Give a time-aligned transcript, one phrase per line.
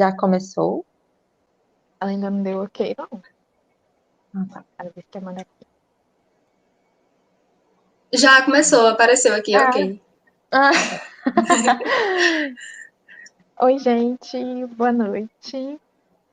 [0.00, 0.86] Já começou?
[2.00, 3.22] Ela ainda não deu ok, não.
[4.34, 4.64] Ah, tá.
[4.78, 5.66] Ela disse que ia mandar aqui.
[8.14, 9.68] Já começou, apareceu aqui, Ah.
[9.68, 10.00] ok.
[10.52, 10.70] Ah,
[13.60, 15.78] Oi, gente, boa noite.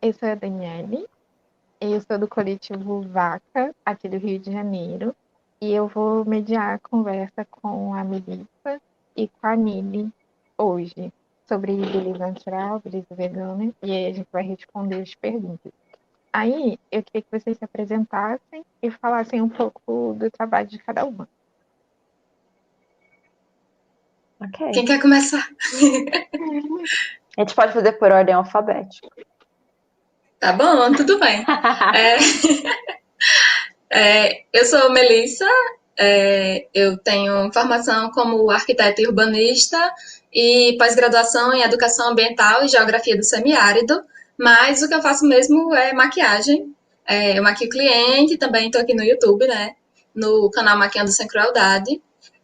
[0.01, 1.05] Eu sou a Daniele.
[1.81, 5.13] Eu sou do coletivo Vaca, aqui do Rio de Janeiro.
[5.59, 8.81] E eu vou mediar a conversa com a Melissa
[9.13, 10.09] e com a Nili
[10.57, 11.11] hoje
[11.47, 13.71] sobre beleza natural, beleza vegana.
[13.81, 15.71] E aí a gente vai responder as perguntas.
[16.31, 21.05] Aí eu queria que vocês se apresentassem e falassem um pouco do trabalho de cada
[21.05, 21.27] uma.
[24.39, 24.71] ok.
[24.71, 25.47] Quem quer começar?
[27.37, 29.07] A gente pode fazer por ordem alfabética.
[30.39, 31.43] Tá bom, tudo bem.
[33.89, 35.47] É, é, eu sou Melissa,
[35.97, 39.77] é, eu tenho formação como arquiteta e urbanista
[40.39, 44.03] e pós-graduação em educação ambiental e geografia do semiárido,
[44.37, 46.75] mas o que eu faço mesmo é maquiagem.
[47.07, 49.75] É, eu maquio cliente, também estou aqui no YouTube, né?
[50.13, 51.99] No canal Maquiando Sem Crueldade,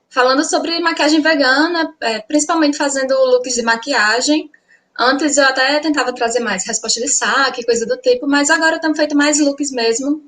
[0.10, 4.50] falando sobre maquiagem vegana, é, principalmente fazendo looks de maquiagem.
[4.98, 8.82] Antes eu até tentava trazer mais resposta de saque, coisa do tipo, mas agora eu
[8.82, 10.24] tenho feito mais looks mesmo,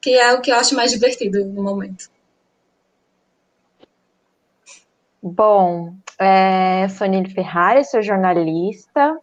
[0.00, 2.10] que é o que eu acho mais divertido no momento.
[5.22, 9.18] Bom, é, Nili Ferrari, sou jornalista.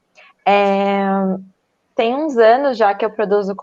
[0.46, 1.00] É,
[1.96, 3.56] tem uns anos já que eu produzo,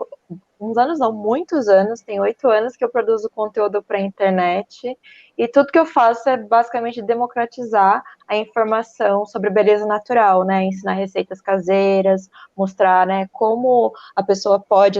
[0.59, 4.97] uns anos não, muitos anos, tem oito anos que eu produzo conteúdo para a internet.
[5.37, 10.63] E tudo que eu faço é basicamente democratizar a informação sobre beleza natural, né?
[10.65, 14.99] Ensinar receitas caseiras, mostrar, né, como a pessoa pode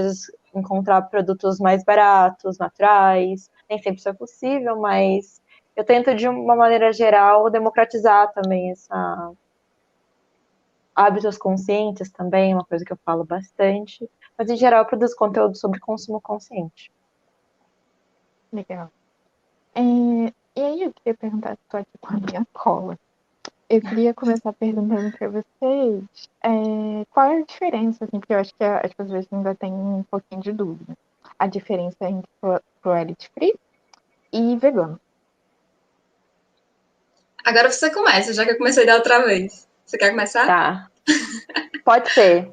[0.53, 3.49] encontrar produtos mais baratos, naturais.
[3.69, 5.41] Nem sempre isso é possível, mas
[5.77, 9.31] eu tento, de uma maneira geral, democratizar também essa
[10.95, 14.09] hábitos conscientes também, uma coisa que eu falo bastante.
[14.35, 16.91] Mas, em geral, eu produzo conteúdo sobre consumo consciente.
[18.51, 18.89] Legal.
[19.75, 19.81] É,
[20.55, 22.97] e aí eu queria perguntar, estou aqui com a minha cola.
[23.69, 26.03] Eu queria começar perguntando para vocês
[26.43, 30.03] é, qual é a diferença, assim, porque eu acho que as pessoas ainda têm um
[30.09, 30.97] pouquinho de dúvida.
[31.37, 33.53] A diferença entre cru- cruelty free
[34.33, 34.99] e vegano.
[37.47, 39.69] Agora você começa, já que eu comecei da outra vez.
[39.85, 40.45] Você quer começar?
[40.45, 40.89] Tá.
[41.85, 42.51] Pode ser.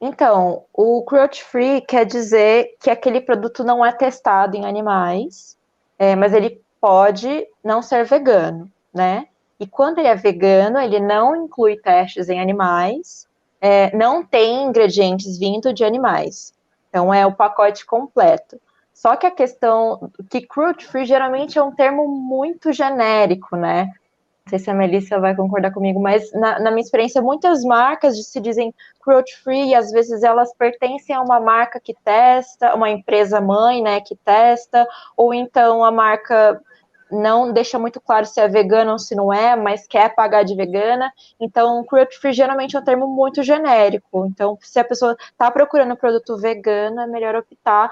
[0.00, 5.58] Então, o cruelty free quer dizer que aquele produto não é testado em animais,
[5.98, 9.26] é, mas ele pode não ser vegano, né?
[9.60, 13.28] E quando ele é vegano, ele não inclui testes em animais,
[13.60, 16.54] é, não tem ingredientes vindo de animais.
[16.88, 18.58] Então, é o pacote completo.
[18.98, 23.84] Só que a questão que cruelty free geralmente é um termo muito genérico, né?
[23.84, 28.20] Não sei se a Melissa vai concordar comigo, mas na, na minha experiência, muitas marcas
[28.26, 32.90] se dizem cruelty free e às vezes elas pertencem a uma marca que testa, uma
[32.90, 34.84] empresa mãe, né, que testa,
[35.16, 36.60] ou então a marca
[37.08, 40.56] não deixa muito claro se é vegana ou se não é, mas quer pagar de
[40.56, 41.12] vegana.
[41.38, 44.26] Então, cruelty free geralmente é um termo muito genérico.
[44.26, 47.90] Então, se a pessoa está procurando um produto vegano, é melhor optar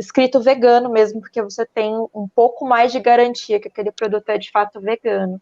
[0.00, 4.38] escrito vegano mesmo, porque você tem um pouco mais de garantia que aquele produto é
[4.38, 5.40] de fato vegano.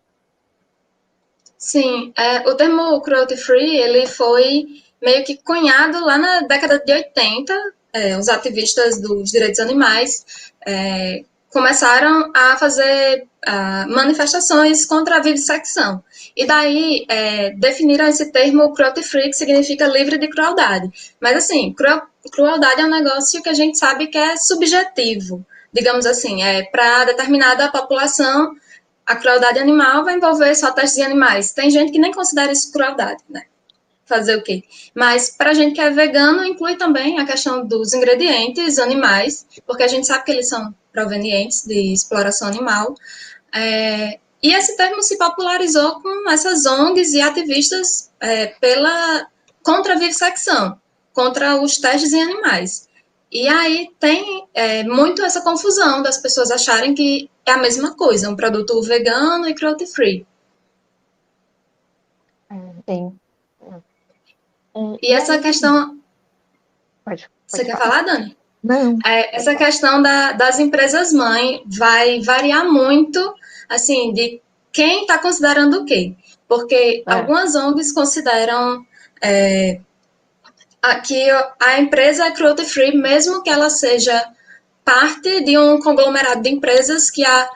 [1.56, 4.66] Sim, é, o termo cruelty free, ele foi
[5.02, 7.54] meio que cunhado lá na década de 80.
[7.92, 13.26] É, os ativistas dos direitos animais é, começaram a fazer
[13.88, 16.02] manifestações contra a vivissecção.
[16.36, 20.90] E daí é, definiram esse termo cruelty free, que significa livre de crueldade.
[21.20, 26.06] Mas assim, cruel- crueldade é um negócio que a gente sabe que é subjetivo, digamos
[26.06, 28.54] assim, é para determinada população
[29.08, 31.52] a crueldade animal vai envolver só testes em animais.
[31.52, 33.44] Tem gente que nem considera isso crueldade, né?
[34.04, 34.62] Fazer o quê?
[34.94, 39.82] Mas para a gente que é vegano, inclui também a questão dos ingredientes animais, porque
[39.82, 42.94] a gente sabe que eles são provenientes de exploração animal.
[43.54, 49.26] É, e esse termo se popularizou com essas ONGs e ativistas é, pela
[49.62, 49.98] contra a
[51.18, 52.88] contra os testes em animais.
[53.30, 58.30] E aí tem é, muito essa confusão das pessoas acharem que é a mesma coisa,
[58.30, 60.24] um produto vegano e cruelty free.
[62.88, 63.18] Sim.
[65.02, 65.98] E essa questão.
[67.04, 68.36] Pode, Você pode quer falar, Dani?
[68.62, 73.34] Não, É, essa questão da- das empresas mãe vai variar muito,
[73.68, 74.40] assim, de
[74.72, 76.14] quem está considerando o quê.
[76.46, 77.12] Porque É.
[77.12, 78.86] algumas ONGs consideram
[79.20, 79.80] é,
[80.88, 81.30] a- que
[81.60, 84.32] a empresa é cruelty free, mesmo que ela seja
[84.84, 87.48] parte de um conglomerado de empresas que, a,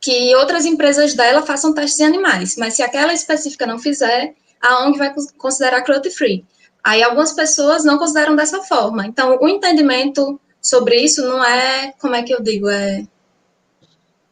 [0.00, 2.56] que outras empresas dela façam testes em animais.
[2.56, 6.44] Mas se aquela específica não fizer, a ONG vai considerar cruelty free.
[6.84, 9.06] Aí algumas pessoas não consideram dessa forma.
[9.06, 13.04] Então, o entendimento sobre isso não é, como é que eu digo, é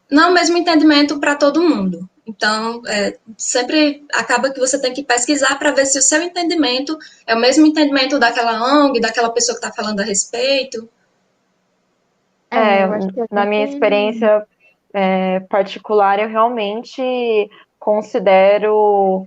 [0.09, 2.09] não é o mesmo entendimento para todo mundo.
[2.25, 6.97] Então, é, sempre acaba que você tem que pesquisar para ver se o seu entendimento
[7.25, 10.87] é o mesmo entendimento daquela ONG, daquela pessoa que está falando a respeito.
[12.49, 12.87] É, é
[13.31, 14.45] na minha experiência
[14.93, 19.25] é, particular, eu realmente considero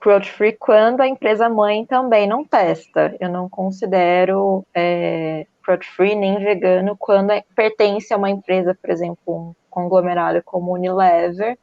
[0.00, 3.14] cruelty free quando a empresa mãe também não testa.
[3.20, 8.90] Eu não considero é, cruelty free nem vegano quando é, pertence a uma empresa, por
[8.90, 11.56] exemplo, um conglomerado como Unilever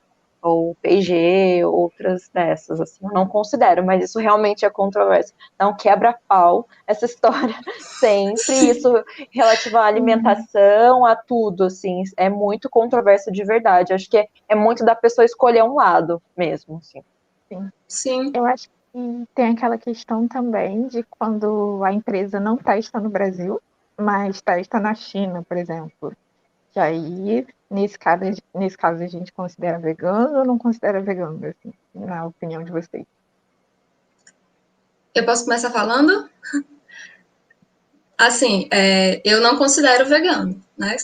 [0.46, 5.34] ou P&G, outras dessas, assim, eu não considero, mas isso realmente é controverso.
[5.60, 12.70] Não quebra pau essa história sempre, isso relativo à alimentação, a tudo, assim, é muito
[12.70, 13.94] controverso de verdade.
[13.94, 17.02] Acho que é, é muito da pessoa escolher um lado mesmo, assim.
[17.50, 17.70] Sim.
[17.88, 18.32] Sim.
[18.36, 23.60] Eu acho que tem aquela questão também de quando a empresa não testa no Brasil,
[23.98, 26.14] mas testa na China, por exemplo.
[26.76, 28.22] Que aí, nesse caso,
[28.54, 33.06] nesse caso a gente considera vegano ou não considera vegano, assim, na opinião de vocês?
[35.16, 36.30] Eu posso começar falando?
[38.18, 40.96] Assim, é, eu não considero vegano, né?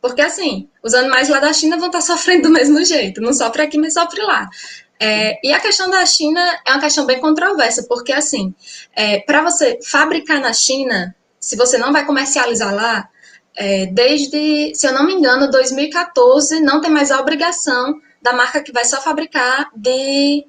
[0.00, 3.62] Porque, assim, os animais lá da China vão estar sofrendo do mesmo jeito, não sofre
[3.62, 4.50] aqui, mas sofre lá.
[4.98, 8.52] É, e a questão da China é uma questão bem controversa, porque, assim,
[8.96, 13.08] é, para você fabricar na China, se você não vai comercializar lá,
[13.56, 18.62] é, desde, se eu não me engano, 2014, não tem mais a obrigação da marca
[18.62, 20.44] que vai só fabricar de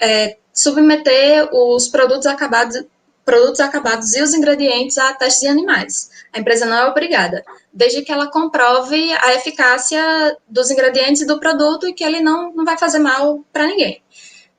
[0.00, 2.84] é, submeter os produtos acabados,
[3.24, 6.10] produtos acabados e os ingredientes a testes de animais.
[6.32, 11.86] A empresa não é obrigada, desde que ela comprove a eficácia dos ingredientes do produto
[11.86, 14.02] e que ele não, não vai fazer mal para ninguém.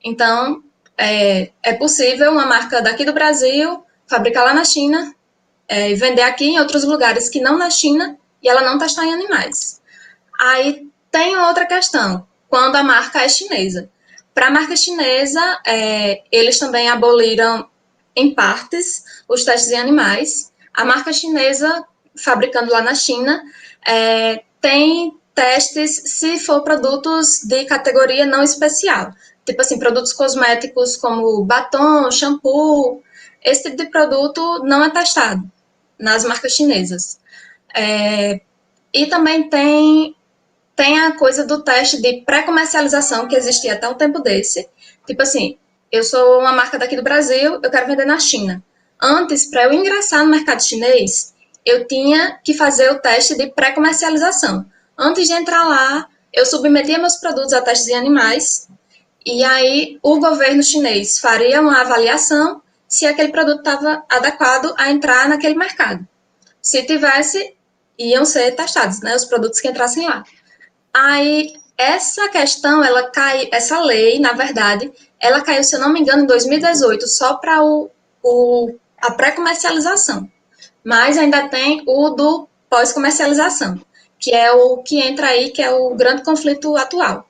[0.04, 0.64] Então,
[0.98, 5.14] é, é possível uma marca daqui do Brasil fabricar lá na China
[5.70, 9.14] é, vender aqui em outros lugares que não na China e ela não testar em
[9.14, 9.80] animais.
[10.40, 13.90] Aí tem outra questão, quando a marca é chinesa.
[14.34, 17.70] Para a marca chinesa, é, eles também aboliram
[18.16, 21.86] em partes os testes em animais a marca chinesa,
[22.16, 23.44] fabricando lá na China,
[23.86, 29.12] é, tem testes se for produtos de categoria não especial.
[29.46, 33.04] Tipo assim, produtos cosméticos como batom, shampoo,
[33.44, 35.50] esse tipo de produto não é testado
[36.00, 37.20] nas marcas chinesas.
[37.76, 38.42] É,
[38.94, 40.16] e também tem,
[40.76, 44.68] tem a coisa do teste de pré-comercialização que existia até um tempo desse.
[45.06, 45.58] Tipo assim,
[45.92, 48.64] eu sou uma marca daqui do Brasil, eu quero vender na China.
[49.02, 51.34] Antes, para eu ingressar no mercado chinês,
[51.66, 54.66] eu tinha que fazer o teste de pré-comercialização.
[54.98, 58.68] Antes de entrar lá, eu submetia meus produtos a testes em animais,
[59.26, 65.30] e aí o governo chinês faria uma avaliação se aquele produto estava adequado a entrar
[65.30, 66.06] naquele mercado.
[66.60, 67.56] Se tivesse,
[67.98, 70.24] iam ser testados, né, os produtos que entrassem lá.
[70.92, 76.02] Aí essa questão, ela cai, essa lei, na verdade, ela caiu, se eu não me
[76.02, 77.90] engano, em 2018, só para o,
[78.22, 80.30] o a pré-comercialização.
[80.84, 83.80] Mas ainda tem o do pós-comercialização,
[84.18, 87.29] que é o que entra aí, que é o grande conflito atual.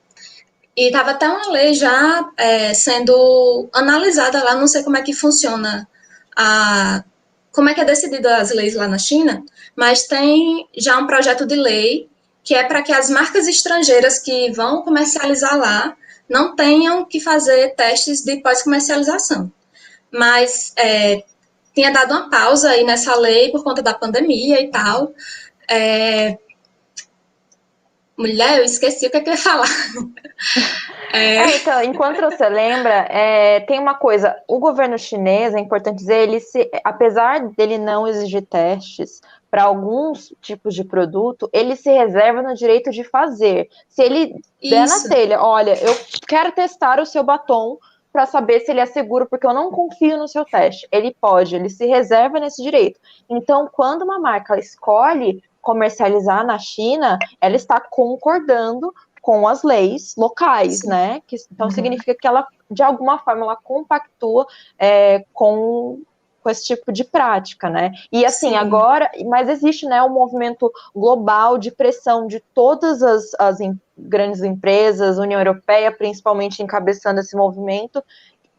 [0.80, 5.12] E estava até uma lei já é, sendo analisada lá, não sei como é que
[5.12, 5.86] funciona
[6.34, 7.04] a.
[7.52, 9.44] Como é que é decidida as leis lá na China,
[9.76, 12.08] mas tem já um projeto de lei
[12.42, 15.94] que é para que as marcas estrangeiras que vão comercializar lá
[16.26, 19.52] não tenham que fazer testes de pós-comercialização.
[20.10, 21.24] Mas é,
[21.74, 25.12] tinha dado uma pausa aí nessa lei por conta da pandemia e tal.
[25.68, 26.38] É...
[28.20, 29.66] Mulher, eu esqueci o que, é que eu ia falar.
[29.66, 30.90] É...
[31.12, 36.28] É, então, enquanto você lembra, é, tem uma coisa, o governo chinês, é importante dizer,
[36.28, 42.42] ele se, apesar dele não exigir testes para alguns tipos de produto, ele se reserva
[42.42, 43.68] no direito de fazer.
[43.88, 44.70] Se ele Isso.
[44.70, 45.98] der na telha, olha, eu
[46.28, 47.76] quero testar o seu batom
[48.12, 50.86] para saber se ele é seguro, porque eu não confio no seu teste.
[50.90, 53.00] Ele pode, ele se reserva nesse direito.
[53.28, 60.80] Então, quando uma marca escolhe comercializar na China, ela está concordando com as leis locais,
[60.80, 60.88] Sim.
[60.88, 61.22] né?
[61.26, 61.70] Que, então uhum.
[61.70, 64.46] significa que ela, de alguma forma, ela compactua
[64.78, 66.02] é, com
[66.42, 67.92] com esse tipo de prática, né?
[68.10, 68.54] E assim, Sim.
[68.56, 74.42] agora, mas existe, né, um movimento global de pressão de todas as, as em, grandes
[74.42, 78.02] empresas, União Europeia principalmente encabeçando esse movimento,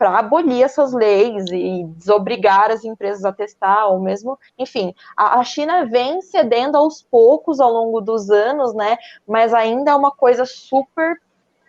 [0.01, 5.43] para abolir essas leis e desobrigar as empresas a testar, ou mesmo, enfim, a, a,
[5.43, 8.97] China vem cedendo aos poucos ao longo dos anos, né?
[9.27, 11.21] Mas ainda é uma coisa super,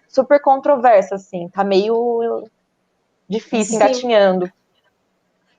[0.08, 2.48] super controversa, assim, tá meio
[3.28, 4.50] difícil, engatinhando.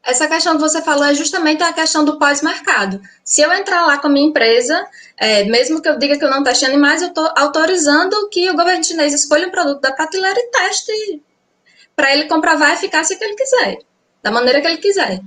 [0.01, 2.99] Essa questão que você falou é justamente a questão do pós-mercado.
[3.23, 4.83] Se eu entrar lá com a minha empresa,
[5.15, 8.55] é, mesmo que eu diga que eu não teste animais, eu estou autorizando que o
[8.55, 11.21] governo chinês escolha um produto da prateleira e teste
[11.95, 13.79] para ele comprovar a eficácia que ele quiser,
[14.21, 15.21] da maneira que ele quiser.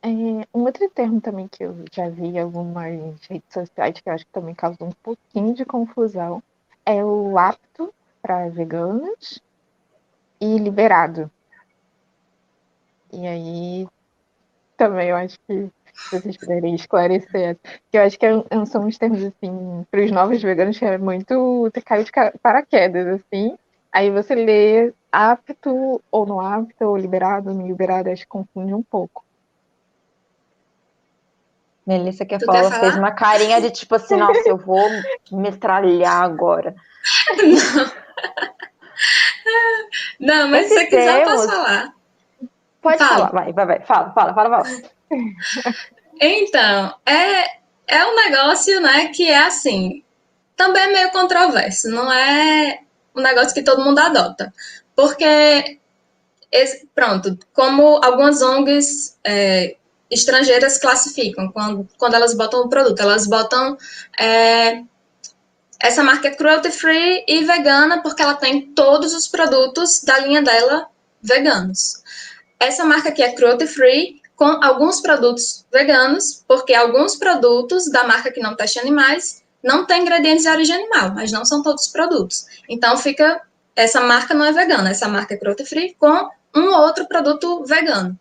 [0.00, 0.08] É,
[0.54, 4.24] um outro termo também que eu já vi em algumas redes sociais que eu acho
[4.24, 6.42] que também causou um pouquinho de confusão
[6.86, 9.42] é o apto para veganos
[10.40, 11.30] e liberado.
[13.12, 13.88] E aí
[14.76, 15.70] também eu acho que
[16.10, 17.56] vocês puderem esclarecer,
[17.90, 20.84] que eu acho que é é são uns termos assim, para os novos veganos que
[20.84, 23.56] é muito ter caído de paraquedas, assim.
[23.92, 28.74] Aí você lê apto ou não apto, ou liberado ou não liberado, acho que confunde
[28.74, 29.24] um pouco.
[31.86, 32.80] Melissa quer falar, quer falar?
[32.80, 34.88] fez uma carinha de tipo assim, nossa, eu vou
[35.32, 36.74] metralhar agora.
[40.20, 41.94] Não, não mas se você quiser, eu posso falar.
[42.82, 43.28] Pode fala.
[43.28, 43.80] falar, vai, vai, vai.
[43.80, 44.97] Fala, fala, fala, fala.
[46.20, 50.02] Então, é, é um negócio, né, que é assim,
[50.56, 52.80] também é meio controverso, não é
[53.14, 54.52] um negócio que todo mundo adota.
[54.96, 55.78] Porque,
[56.94, 59.76] pronto, como algumas ONGs é,
[60.10, 63.76] estrangeiras classificam quando, quando elas botam o produto, elas botam
[64.18, 64.82] é,
[65.80, 70.42] essa marca é cruelty free e vegana porque ela tem todos os produtos da linha
[70.42, 70.88] dela
[71.22, 72.02] veganos.
[72.58, 78.30] Essa marca aqui é cruelty free com alguns produtos veganos, porque alguns produtos da marca
[78.30, 81.92] que não teste animais não tem ingredientes de origem animal, mas não são todos os
[81.92, 82.46] produtos.
[82.68, 83.42] Então fica
[83.74, 88.16] essa marca não é vegana, essa marca é cruelty free com um outro produto vegano.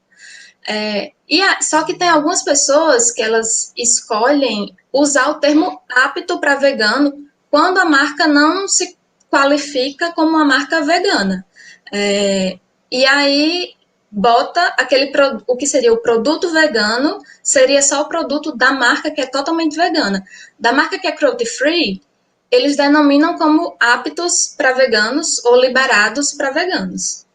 [0.68, 6.40] É, e a, só que tem algumas pessoas que elas escolhem usar o termo apto
[6.40, 8.98] para vegano quando a marca não se
[9.30, 11.46] qualifica como uma marca vegana.
[11.94, 12.58] É,
[12.92, 13.77] e aí
[14.10, 15.12] bota aquele
[15.46, 19.76] o que seria o produto vegano seria só o produto da marca que é totalmente
[19.76, 20.24] vegana.
[20.58, 22.02] Da marca que é cruelty free,
[22.50, 27.26] eles denominam como aptos para veganos ou liberados para veganos.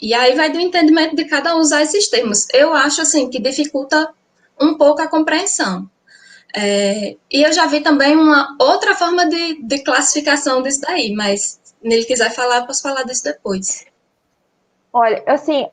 [0.00, 2.46] E aí vai do entendimento de cada um usar esses termos.
[2.52, 4.12] Eu acho assim que dificulta
[4.60, 5.88] um pouco a compreensão.
[6.54, 11.60] É, e eu já vi também uma outra forma de, de classificação disso daí, mas
[11.64, 13.86] se ele quiser falar, posso falar disso depois.
[14.92, 15.66] Olha, assim,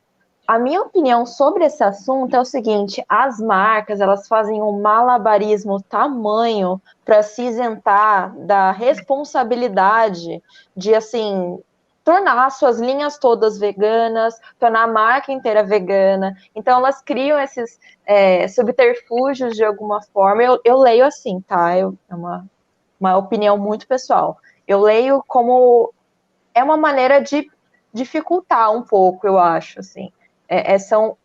[0.46, 5.82] a minha opinião sobre esse assunto é o seguinte: as marcas elas fazem um malabarismo
[5.82, 10.42] tamanho para se isentar da responsabilidade
[10.76, 11.60] de assim
[12.04, 16.36] tornar suas linhas todas veganas, tornar a marca inteira vegana.
[16.54, 20.44] Então elas criam esses é, subterfúgios de alguma forma.
[20.44, 21.78] Eu, eu leio assim, tá?
[21.78, 22.46] Eu, é uma,
[23.00, 24.38] uma opinião muito pessoal.
[24.68, 25.94] Eu leio como
[26.54, 27.50] é uma maneira de
[27.94, 30.12] dificultar um pouco, eu acho, assim.
[30.53, 31.17] É, é, são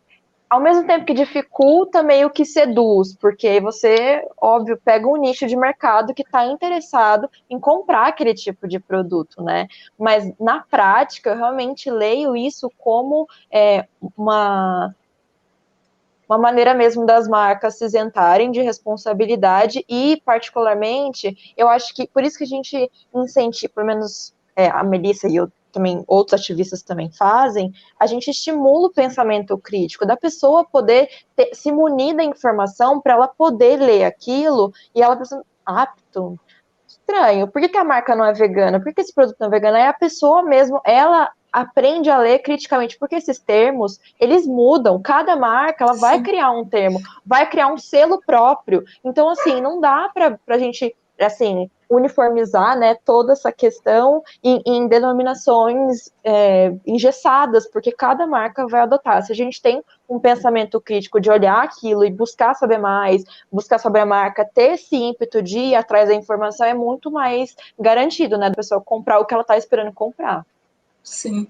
[0.49, 5.55] ao mesmo tempo que dificulta, meio que seduz, porque você, óbvio, pega um nicho de
[5.55, 9.67] mercado que está interessado em comprar aquele tipo de produto, né?
[9.95, 13.85] Mas na prática, eu realmente leio isso como é,
[14.17, 14.95] uma
[16.27, 22.23] uma maneira mesmo das marcas se isentarem de responsabilidade e, particularmente, eu acho que por
[22.23, 26.81] isso que a gente incentiva, pelo menos é, a Melissa e eu também outros ativistas
[26.81, 32.23] também fazem, a gente estimula o pensamento crítico da pessoa poder ter, se munir da
[32.23, 36.39] informação para ela poder ler aquilo e ela pensa, apto,
[36.87, 38.79] estranho, por que, que, a marca não é vegana?
[38.79, 39.77] Por que esse produto não é vegano?
[39.77, 45.35] Aí a pessoa mesmo, ela aprende a ler criticamente, porque esses termos, eles mudam, cada
[45.35, 46.23] marca, ela vai Sim.
[46.23, 50.95] criar um termo, vai criar um selo próprio, então assim, não dá para a gente,
[51.19, 58.81] assim, uniformizar né, toda essa questão em, em denominações é, engessadas, porque cada marca vai
[58.81, 59.23] adotar.
[59.23, 63.79] Se a gente tem um pensamento crítico de olhar aquilo e buscar saber mais, buscar
[63.79, 68.37] sobre a marca, ter esse ímpeto de ir atrás da informação, é muito mais garantido,
[68.37, 70.45] né, da pessoa comprar o que ela está esperando comprar.
[71.03, 71.47] Sim.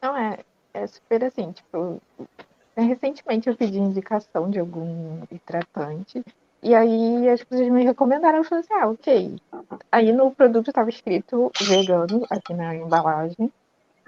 [0.00, 0.38] Não, é,
[0.72, 2.00] é super assim, tipo,
[2.76, 6.22] recentemente eu pedi indicação de algum hidratante
[6.64, 9.36] e aí as pessoas me recomendaram, eu falei assim, ah, ok.
[9.92, 13.52] Aí no produto estava escrito vegano, aqui na embalagem.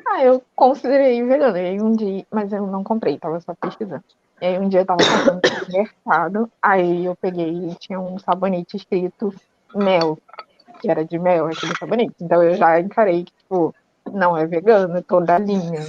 [0.08, 1.58] Ah, eu considerei vegano.
[1.58, 4.02] E aí um dia, mas eu não comprei, tava só pesquisando.
[4.40, 8.18] E aí um dia eu tava passando no mercado, aí eu peguei e tinha um
[8.18, 9.34] sabonete escrito
[9.74, 10.18] mel,
[10.80, 12.14] que era de mel, aquele sabonete.
[12.22, 13.74] Então eu já encarei que, tipo,
[14.10, 15.84] não é vegano, toda a linha.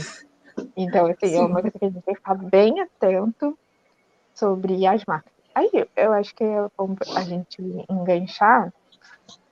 [0.76, 1.38] Então, assim, Sim.
[1.38, 3.58] é uma coisa que a gente tem que ficar bem atento
[4.34, 5.37] sobre as marcas.
[5.58, 7.58] Aí eu acho que é bom a gente
[7.90, 8.72] enganchar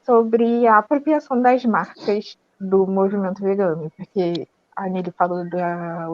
[0.06, 6.08] sobre a apropriação das marcas do movimento vegano, porque a Nili falou da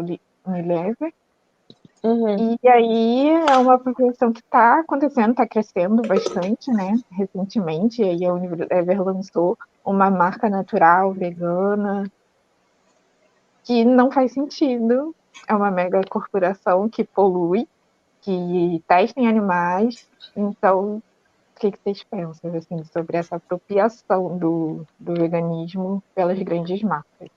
[0.45, 1.13] Unilever,
[2.03, 2.57] Uhum.
[2.63, 6.95] E aí é uma população que está acontecendo, está crescendo bastante, né?
[7.11, 9.55] Recentemente, aí a Unilever lançou
[9.85, 12.11] uma marca natural, vegana,
[13.63, 15.13] que não faz sentido.
[15.47, 17.67] É uma mega corporação que polui,
[18.21, 20.07] que testa em animais.
[20.35, 21.01] Então,
[21.55, 27.29] o que, que vocês pensam assim, sobre essa apropriação do, do veganismo pelas grandes marcas?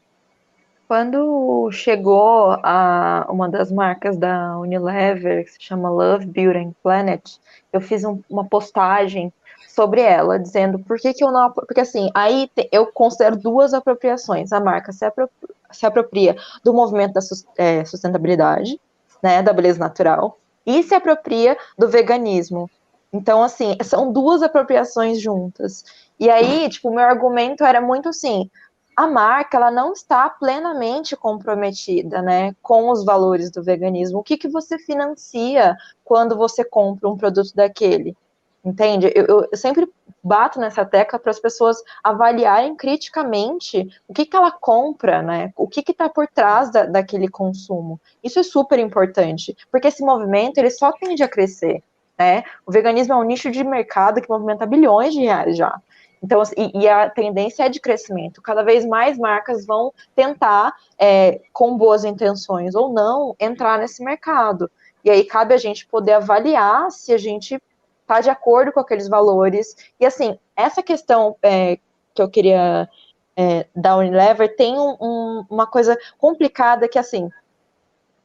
[0.87, 7.39] Quando chegou a uma das marcas da Unilever, que se chama Love, Beauty and Planet,
[7.73, 9.33] eu fiz um, uma postagem
[9.67, 11.51] sobre ela, dizendo por que, que eu não.
[11.51, 14.53] Porque assim, aí eu considero duas apropriações.
[14.53, 17.21] A marca se, apropria, se apropria do movimento da
[17.57, 18.79] é, sustentabilidade,
[19.23, 22.71] né, da beleza natural, e se apropria do veganismo.
[23.13, 25.85] Então, assim, são duas apropriações juntas.
[26.19, 28.51] E aí, tipo, meu argumento era muito assim:
[28.97, 34.19] a marca ela não está plenamente comprometida né, com os valores do veganismo.
[34.19, 38.17] O que, que você financia quando você compra um produto daquele?
[38.65, 39.13] Entende?
[39.15, 39.89] Eu, eu sempre
[40.25, 45.53] bato nessa tecla para as pessoas avaliarem criticamente o que, que ela compra, né?
[45.55, 48.01] O que está por trás da, daquele consumo.
[48.23, 51.83] Isso é super importante, porque esse movimento ele só tende a crescer.
[52.19, 52.45] Né?
[52.65, 55.79] O veganismo é um nicho de mercado que movimenta bilhões de reais já.
[56.23, 58.41] Então, assim, e, e, a tendência é de crescimento.
[58.41, 64.71] Cada vez mais marcas vão tentar, é, com boas intenções ou não, entrar nesse mercado.
[65.05, 67.61] E aí cabe a gente poder avaliar se a gente
[68.05, 69.75] está de acordo com aqueles valores.
[69.99, 71.79] E assim, essa questão é,
[72.15, 72.89] que eu queria
[73.37, 77.29] é, da Unilever tem um, um, uma coisa complicada que assim,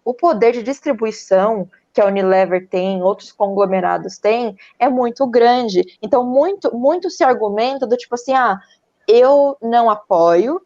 [0.06, 5.98] o poder de distribuição que a Unilever tem, outros conglomerados têm, é muito grande.
[6.02, 8.60] Então, muito, muito se argumenta do tipo assim, ah,
[9.08, 10.62] eu não apoio,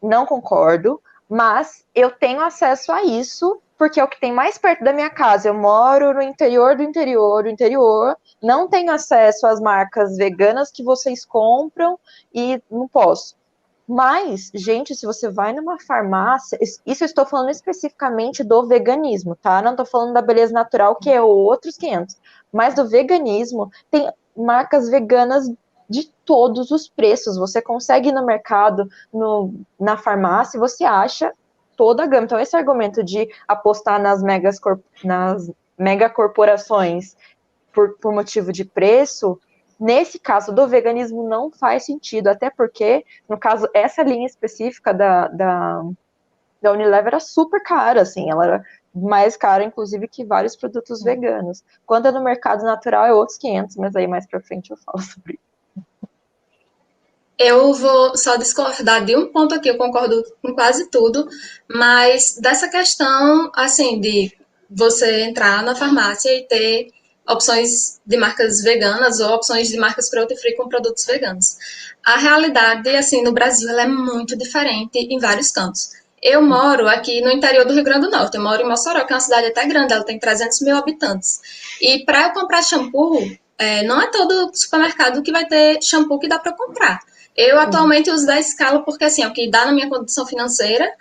[0.00, 4.82] não concordo, mas eu tenho acesso a isso porque é o que tem mais perto
[4.82, 5.48] da minha casa.
[5.48, 10.82] Eu moro no interior do interior do interior, não tenho acesso às marcas veganas que
[10.82, 11.98] vocês compram
[12.34, 13.38] e não posso.
[13.88, 19.62] Mas, gente, se você vai numa farmácia, isso eu estou falando especificamente do veganismo, tá?
[19.62, 22.16] Não estou falando da beleza natural, que é outros 500.
[22.52, 25.50] Mas do veganismo, tem marcas veganas
[25.88, 27.38] de todos os preços.
[27.38, 31.32] Você consegue ir no mercado, no, na farmácia, você acha
[31.78, 32.24] toda a gama.
[32.26, 34.60] Então, esse argumento de apostar nas megas
[35.02, 37.16] nas megacorporações
[37.72, 39.40] por, por motivo de preço
[39.78, 45.28] Nesse caso do veganismo não faz sentido, até porque, no caso, essa linha específica da,
[45.28, 45.82] da,
[46.60, 51.62] da Unilever era super cara, assim, ela era mais cara, inclusive, que vários produtos veganos.
[51.86, 54.98] Quando é no mercado natural é outros 500, mas aí mais para frente eu falo
[55.00, 55.47] sobre isso.
[57.38, 61.28] Eu vou só discordar de um ponto aqui, eu concordo com quase tudo,
[61.68, 64.36] mas dessa questão, assim, de
[64.68, 66.88] você entrar na farmácia e ter
[67.28, 71.56] opções de marcas veganas ou opções de marcas cruelty-free com produtos veganos.
[72.04, 75.90] A realidade, assim, no Brasil, ela é muito diferente em vários cantos.
[76.20, 79.12] Eu moro aqui no interior do Rio Grande do Norte, eu moro em Mossoró, que
[79.12, 81.40] é uma cidade até grande, ela tem 300 mil habitantes.
[81.80, 83.20] E para eu comprar shampoo,
[83.56, 86.98] é, não é todo supermercado que vai ter shampoo que dá para comprar.
[87.38, 90.92] Eu atualmente uso da escala porque assim, é o que dá na minha condição financeira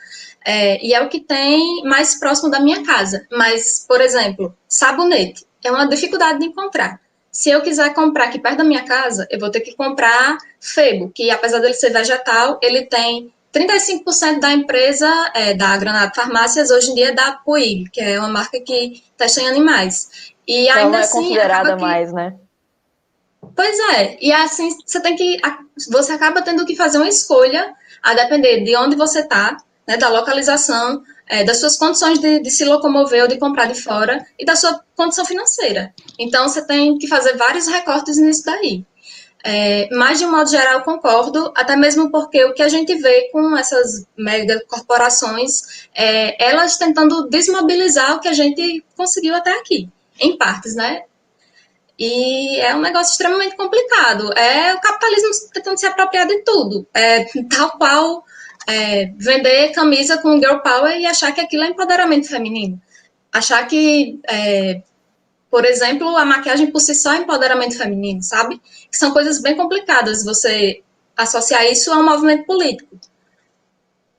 [0.46, 3.26] é, e é o que tem mais próximo da minha casa.
[3.32, 7.02] Mas, por exemplo, sabonete é uma dificuldade de encontrar.
[7.32, 11.10] Se eu quiser comprar aqui perto da minha casa, eu vou ter que comprar Febo,
[11.10, 16.92] que apesar dele ser vegetal, ele tem 35% da empresa, é, da Granada Farmácias, hoje
[16.92, 20.34] em dia é da Puig, que é uma marca que testa em animais.
[20.48, 21.82] E então ainda não é assim, considerada que...
[21.82, 22.36] mais, né?
[23.56, 25.40] Pois é, e assim você tem que.
[25.90, 29.58] Você acaba tendo que fazer uma escolha a depender de onde você está,
[29.88, 33.82] né, da localização, é, das suas condições de, de, se locomover ou de comprar de
[33.82, 35.94] fora e da sua condição financeira.
[36.18, 38.86] Então, você tem que fazer vários recortes nisso daí.
[39.44, 43.30] É, mas, de um modo geral, concordo, até mesmo porque o que a gente vê
[43.32, 49.90] com essas mega corporações é elas tentando desmobilizar o que a gente conseguiu até aqui,
[50.20, 51.04] em partes, né?
[52.00, 54.32] E é um negócio extremamente complicado.
[54.38, 56.88] É o capitalismo tentando se apropriar de tudo.
[56.94, 58.24] É tal qual
[58.68, 62.80] é, vender camisa com girl power e achar que aquilo é empoderamento feminino.
[63.34, 64.82] Achar que, é,
[65.50, 68.62] por exemplo, a maquiagem por si só é empoderamento feminino, sabe?
[68.92, 70.82] São coisas bem complicadas você
[71.16, 72.96] associar isso a um movimento político.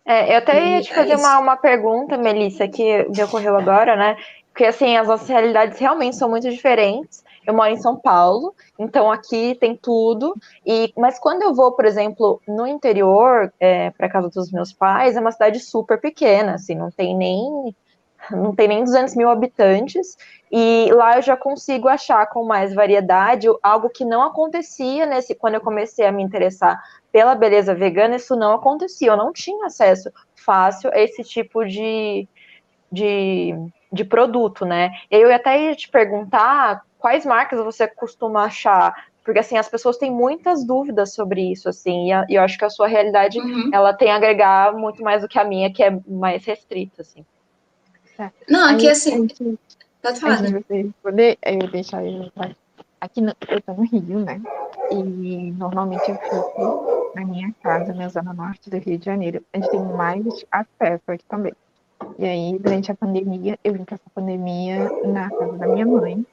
[0.04, 3.94] É, eu até ia te fazer é uma, uma pergunta, Melissa, que me ocorreu agora,
[3.94, 4.16] né?
[4.50, 7.22] Porque, assim, as nossas realidades realmente são muito diferentes.
[7.48, 10.34] Eu moro em São Paulo, então aqui tem tudo.
[10.66, 15.16] E mas quando eu vou, por exemplo, no interior, é, para casa dos meus pais,
[15.16, 17.74] é uma cidade super pequena, assim, não tem nem
[18.30, 20.18] não tem nem 200 mil habitantes,
[20.52, 25.54] e lá eu já consigo achar com mais variedade algo que não acontecia nesse quando
[25.54, 26.78] eu comecei a me interessar
[27.10, 32.28] pela beleza vegana, isso não acontecia, eu não tinha acesso fácil a esse tipo de,
[32.92, 33.54] de,
[33.90, 34.90] de produto, né?
[35.10, 40.10] Eu até ia te perguntar quais marcas você costuma achar, porque assim, as pessoas têm
[40.10, 43.70] muitas dúvidas sobre isso, assim, e, eu acho que a sua realidade, uhum.
[43.72, 47.24] ela tem a agregar muito mais do que a minha, que é mais restrita, assim.
[48.16, 48.32] Tá.
[48.48, 49.28] Não, aqui assim.
[50.02, 50.38] Pode falar.
[50.38, 52.30] Antes de você responder, eu deixar eu
[53.00, 54.40] Aqui no, eu tô no Rio, né?
[54.90, 59.44] E normalmente eu fico na minha casa, na zona norte do Rio de Janeiro.
[59.52, 61.52] A gente tem mais acesso aqui também.
[62.18, 66.26] E aí, durante a pandemia, eu vim passar a pandemia na casa da minha mãe,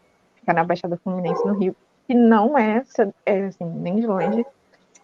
[0.54, 1.76] na Baixada Fluminense, no Rio,
[2.08, 2.84] que não é,
[3.26, 4.46] é assim, nem de longe,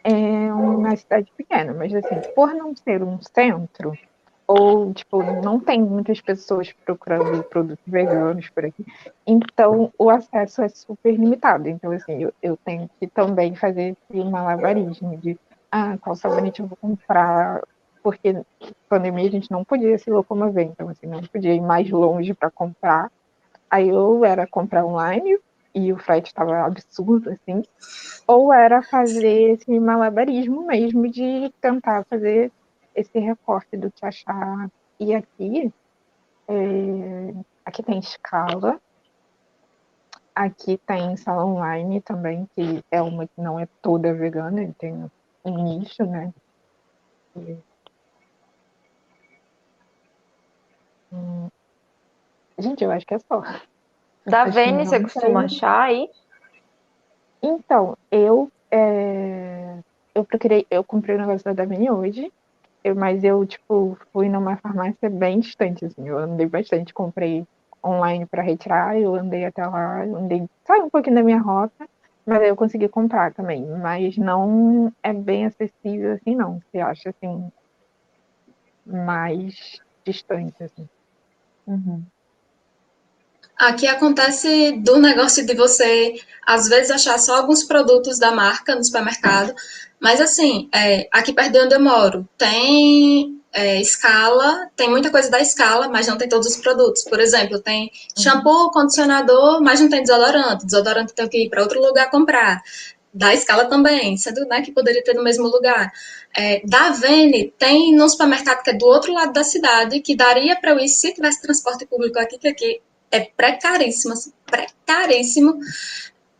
[0.04, 3.98] é uma cidade pequena, mas assim, por não ser um centro,
[4.52, 8.86] ou tipo não tem muitas pessoas procurando produtos veganos por aqui
[9.26, 11.70] então o acesso é super limitado.
[11.70, 15.38] Então assim eu, eu tenho que também fazer esse malabarismo de
[15.72, 17.62] ah qual sabonete eu vou comprar?
[18.04, 18.36] Porque
[18.90, 22.52] pandemia a gente não podia se locomover então assim não podia ir mais longe para
[22.52, 23.10] comprar
[23.72, 25.40] aí eu era comprar online
[25.74, 27.64] e o frete estava absurdo assim
[28.28, 32.52] ou era fazer esse malabarismo mesmo de tentar fazer
[32.96, 34.70] esse recorte do que achar.
[35.00, 35.74] E aqui,
[36.48, 37.34] é,
[37.66, 38.80] aqui tem escala,
[40.36, 45.10] aqui tem sala online também, que é uma que não é toda vegana, tem
[45.46, 46.34] um nicho, né?
[47.36, 47.58] E,
[51.12, 51.50] hum,
[52.62, 53.42] gente, eu acho que é só.
[54.26, 56.10] Da Vene, você costuma achar aí?
[57.42, 59.80] Então, eu é,
[60.16, 62.32] eu procurei, eu comprei o negócio da Davine hoje,
[62.84, 66.08] eu, mas eu, tipo, fui numa farmácia bem distante, assim.
[66.08, 67.46] Eu andei bastante, comprei
[67.84, 71.88] online para retirar, eu andei até lá, andei, saí um pouquinho da minha rota,
[72.26, 73.66] mas aí eu consegui comprar também.
[73.66, 76.60] Mas não é bem acessível assim, não.
[76.72, 77.52] Você acha, assim,
[78.86, 80.88] mais distante, assim.
[81.68, 82.04] Uhum.
[83.62, 88.84] Aqui acontece do negócio de você, às vezes, achar só alguns produtos da marca no
[88.84, 89.54] supermercado,
[90.00, 95.30] mas assim, é, aqui perto de onde eu moro, tem é, escala, tem muita coisa
[95.30, 97.04] da escala, mas não tem todos os produtos.
[97.04, 100.66] Por exemplo, tem shampoo, condicionador, mas não tem desodorante.
[100.66, 102.64] Desodorante tem que ir para outro lugar comprar.
[103.14, 105.92] Da escala também, sendo né, que poderia ter no mesmo lugar.
[106.36, 110.56] É, da Vene tem num supermercado que é do outro lado da cidade, que daria
[110.60, 115.60] para eu ir se tivesse transporte público aqui, que aqui é precaríssimo, assim, precaríssimo.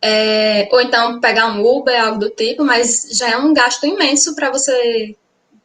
[0.04, 4.34] É, ou então pegar um Uber, algo do tipo, mas já é um gasto imenso
[4.34, 5.14] para você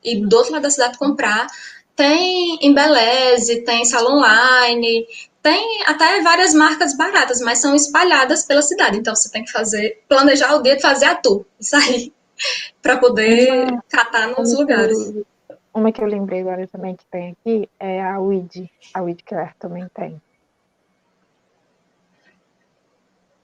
[0.04, 1.48] ir do outro lado da cidade comprar.
[1.96, 5.08] Tem Embeleze, tem Salon Online,
[5.42, 9.00] tem até várias marcas baratas, mas são espalhadas pela cidade.
[9.00, 12.14] Então você tem que fazer, planejar o dia de fazer a tour, sair
[12.82, 14.98] para poder uma, catar nos uma lugares.
[14.98, 15.26] Que,
[15.74, 18.70] uma que eu lembrei agora também que tem aqui é a Weed.
[18.94, 20.22] A Weed Care também tem.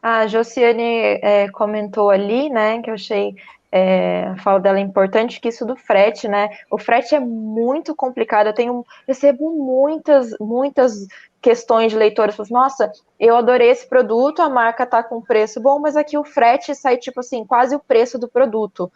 [0.03, 3.33] A Josiane é, comentou ali, né, que eu achei
[3.71, 6.49] é, a fala dela importante, que isso do frete, né?
[6.69, 8.47] O frete é muito complicado.
[8.47, 11.07] Eu tenho, recebo muitas, muitas
[11.41, 15.79] questões de leitores, assim, nossa, eu adorei esse produto, a marca tá com preço bom,
[15.79, 18.91] mas aqui o frete sai tipo assim, quase o preço do produto.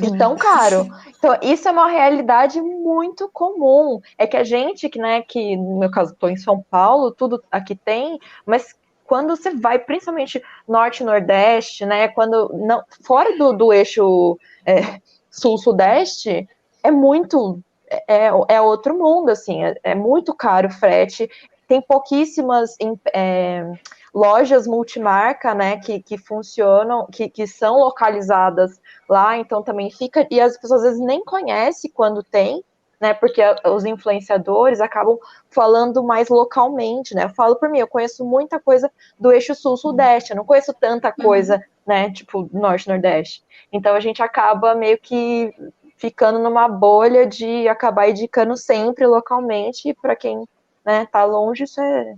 [0.00, 0.88] De tão caro.
[1.16, 4.00] Então, isso é uma realidade muito comum.
[4.18, 7.42] É que a gente, que, né, que no meu caso, estou em São Paulo, tudo
[7.50, 8.74] aqui tem, mas
[9.06, 12.08] quando você vai, principalmente norte nordeste, né?
[12.08, 16.48] Quando não fora do, do eixo é, sul-sudeste,
[16.82, 17.60] é muito
[18.08, 21.30] é, é outro mundo, assim, é, é muito caro o frete.
[21.68, 22.76] Tem pouquíssimas
[23.12, 23.72] é,
[24.14, 30.40] lojas multimarca, né, que, que funcionam, que, que são localizadas lá, então também fica, e
[30.40, 32.64] as pessoas às vezes nem conhecem quando tem,
[33.00, 33.14] né?
[33.14, 35.18] Porque os influenciadores acabam
[35.50, 37.24] falando mais localmente, né?
[37.24, 41.12] Eu falo por mim, eu conheço muita coisa do eixo sul-sudeste, eu não conheço tanta
[41.12, 41.62] coisa, uhum.
[41.86, 42.10] né?
[42.10, 43.44] Tipo, norte-nordeste.
[43.72, 45.52] Então a gente acaba meio que
[45.96, 50.46] ficando numa bolha de acabar indicando sempre localmente, e para quem
[50.84, 52.16] né, tá longe, isso é.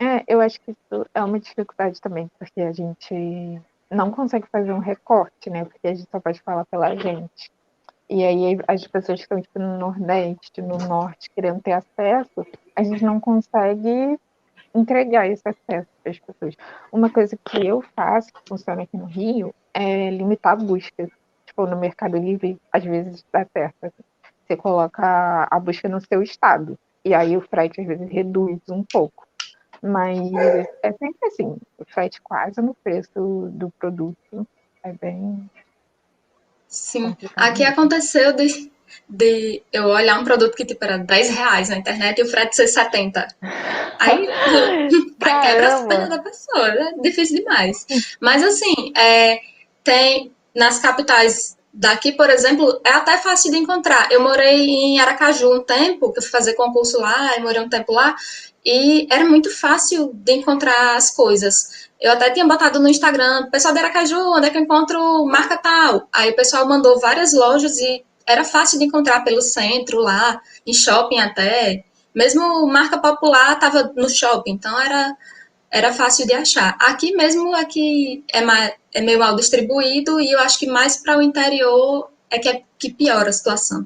[0.00, 4.72] É, eu acho que isso é uma dificuldade também, porque a gente não consegue fazer
[4.72, 5.64] um recorte, né?
[5.64, 7.52] Porque a gente só pode falar pela gente.
[8.14, 12.46] E aí as pessoas que estão tipo, no Nordeste, no Norte, querendo ter acesso,
[12.76, 14.16] a gente não consegue
[14.72, 16.54] entregar esse acesso para as pessoas.
[16.92, 21.10] Uma coisa que eu faço, que funciona aqui no Rio, é limitar buscas.
[21.44, 23.92] Tipo, no Mercado Livre, às vezes dá certo.
[24.46, 26.78] Você coloca a busca no seu estado.
[27.04, 29.26] E aí o frete, às vezes, reduz um pouco.
[29.82, 30.20] Mas
[30.84, 34.46] é sempre assim, o frete quase no preço do produto.
[34.84, 35.50] É bem.
[36.74, 37.16] Sim.
[37.36, 38.70] Aqui aconteceu de,
[39.08, 42.56] de eu olhar um produto que tipo era 10 reais na internet e o frete
[42.56, 43.26] ser 70.
[43.98, 44.28] Aí,
[45.20, 47.86] aí quebra as pernas da pessoa, é difícil demais.
[48.20, 49.40] Mas assim, é,
[49.82, 54.10] tem nas capitais daqui, por exemplo, é até fácil de encontrar.
[54.10, 57.68] Eu morei em Aracaju um tempo, que eu fui fazer concurso lá, e morei um
[57.68, 58.14] tempo lá,
[58.64, 61.88] e era muito fácil de encontrar as coisas.
[62.00, 65.56] Eu até tinha botado no Instagram, pessoal de Aracaju, onde é que eu encontro marca
[65.58, 66.08] tal?
[66.12, 70.72] Aí o pessoal mandou várias lojas e era fácil de encontrar pelo centro lá, em
[70.72, 71.84] shopping até.
[72.14, 75.16] Mesmo marca popular estava no shopping, então era,
[75.74, 76.76] era fácil de achar.
[76.78, 81.18] Aqui mesmo aqui é, mais, é meio mal distribuído e eu acho que mais para
[81.18, 83.84] o interior é que, é que piora a situação.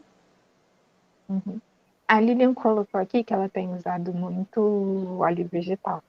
[1.26, 1.58] Uhum.
[2.06, 6.02] A Lilian colocou aqui que ela tem usado muito óleo vegetal.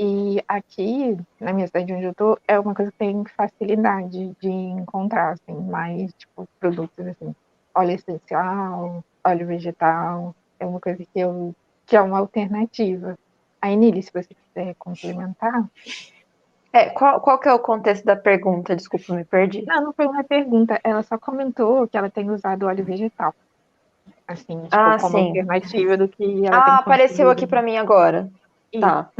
[0.00, 4.50] E aqui, na minha cidade onde eu tô, é uma coisa que tem facilidade de
[4.50, 7.32] encontrar, assim, mais, tipo, produtos, assim,
[7.72, 11.54] óleo essencial, óleo vegetal, é uma coisa que eu,
[11.86, 13.16] que é uma alternativa.
[13.60, 15.64] Aí, Nili, se você quiser complementar.
[16.72, 18.74] É, qual, qual que é o contexto da pergunta?
[18.74, 19.62] Desculpa, me perdi.
[19.66, 20.80] Não, não foi uma pergunta.
[20.82, 23.34] Ela só comentou que ela tem usado óleo vegetal.
[24.26, 25.28] Assim, tipo, Ah, como sim.
[25.28, 28.30] alternativa do que ela Ah, tem apareceu aqui para mim agora.
[28.72, 28.80] Isso.
[28.80, 29.10] Tá.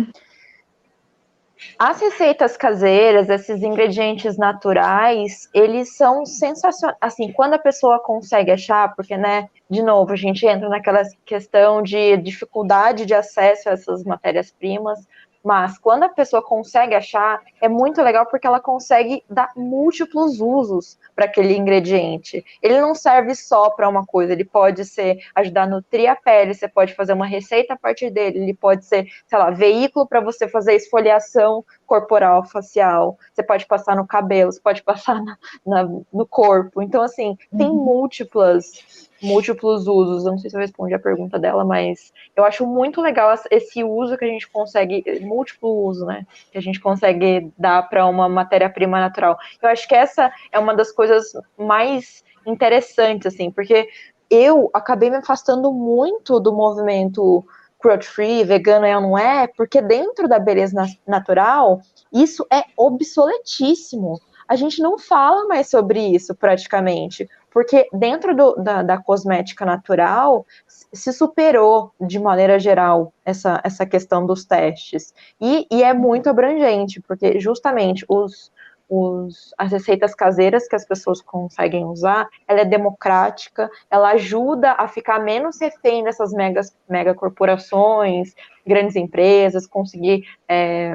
[1.78, 6.98] As receitas caseiras, esses ingredientes naturais, eles são sensacionais.
[7.00, 11.82] Assim, quando a pessoa consegue achar, porque, né, de novo, a gente entra naquela questão
[11.82, 15.06] de dificuldade de acesso a essas matérias-primas,
[15.44, 20.98] mas quando a pessoa consegue achar, é muito legal porque ela consegue dar múltiplos usos
[21.14, 22.44] para aquele ingrediente.
[22.62, 26.54] Ele não serve só para uma coisa, ele pode ser ajudar a nutrir a pele,
[26.54, 30.20] você pode fazer uma receita a partir dele, ele pode ser, sei lá, veículo para
[30.20, 35.88] você fazer esfoliação corporal, facial, você pode passar no cabelo, você pode passar na, na-
[36.12, 36.80] no corpo.
[36.82, 37.84] Então, assim, tem Uhum.
[37.84, 40.24] múltiplas múltiplos usos.
[40.24, 43.84] Eu não sei se eu respondi a pergunta dela, mas eu acho muito legal esse
[43.84, 46.26] uso que a gente consegue, múltiplo uso, né?
[46.50, 49.38] Que a gente consegue dar para uma matéria-prima natural.
[49.62, 53.88] Eu acho que essa é uma das coisas mais interessantes, assim, porque
[54.28, 57.44] eu acabei me afastando muito do movimento
[57.78, 60.86] cruelty free, vegano é ou não é, porque dentro da beleza na-
[61.18, 61.80] natural,
[62.12, 64.20] isso é obsoletíssimo.
[64.48, 70.46] A gente não fala mais sobre isso praticamente, porque dentro do- da, da cosmética natural
[70.66, 75.14] se superou de maneira geral essa, essa questão dos testes.
[75.40, 78.52] E, e é muito abrangente, porque justamente os,
[78.88, 84.86] os, as receitas caseiras que as pessoas conseguem usar, ela é democrática, ela ajuda a
[84.88, 88.34] ficar menos refém dessas megas, mega corporações,
[88.66, 90.94] grandes empresas, conseguir é,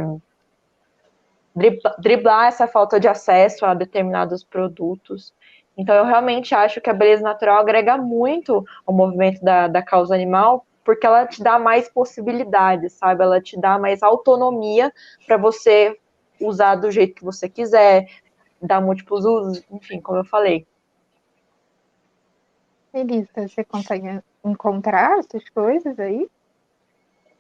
[1.56, 5.34] dribla- driblar essa falta de acesso a determinados produtos.
[5.78, 10.16] Então, eu realmente acho que a beleza natural agrega muito ao movimento da, da causa
[10.16, 13.24] animal, porque ela te dá mais possibilidades, sabe?
[13.24, 14.92] Ela te dá mais autonomia
[15.28, 15.96] para você
[16.42, 18.08] usar do jeito que você quiser,
[18.62, 20.66] dar múltiplos usos, enfim, como eu falei.
[22.94, 26.28] Melissa, você consegue encontrar essas coisas aí?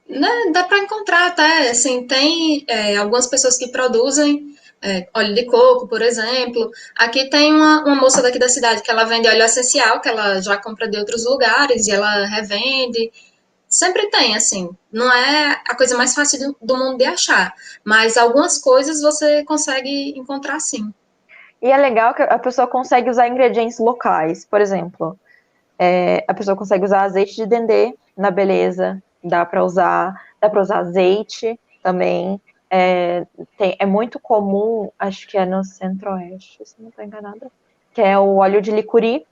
[0.07, 5.45] Né, dá para encontrar até, assim, tem é, algumas pessoas que produzem é, óleo de
[5.45, 6.69] coco, por exemplo.
[6.95, 10.41] Aqui tem uma, uma moça daqui da cidade que ela vende óleo essencial, que ela
[10.41, 13.11] já compra de outros lugares e ela revende.
[13.67, 14.69] Sempre tem, assim.
[14.91, 19.43] Não é a coisa mais fácil do, do mundo de achar, mas algumas coisas você
[19.43, 20.93] consegue encontrar sim.
[21.61, 25.19] E é legal que a pessoa consegue usar ingredientes locais, por exemplo,
[25.79, 30.61] é, a pessoa consegue usar azeite de dendê na beleza, dá para usar, dá para
[30.61, 32.41] usar azeite também.
[32.69, 33.25] É,
[33.57, 37.49] tem- é muito comum, acho que é no centro-oeste, se não estou enganada,
[37.93, 39.25] que é o óleo de licuri.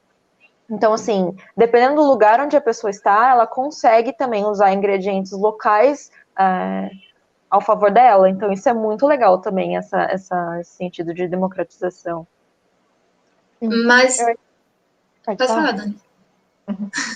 [0.70, 6.12] Então, assim, dependendo do lugar onde a pessoa está, ela consegue também usar ingredientes locais
[6.38, 6.90] é,
[7.50, 8.30] ao favor dela.
[8.30, 12.26] Então, isso é muito legal também, essa, essa, esse sentido de democratização.
[13.62, 14.26] Mas, Eu-
[15.26, 15.62] pode Pode falar?
[15.68, 16.00] falar, Dani.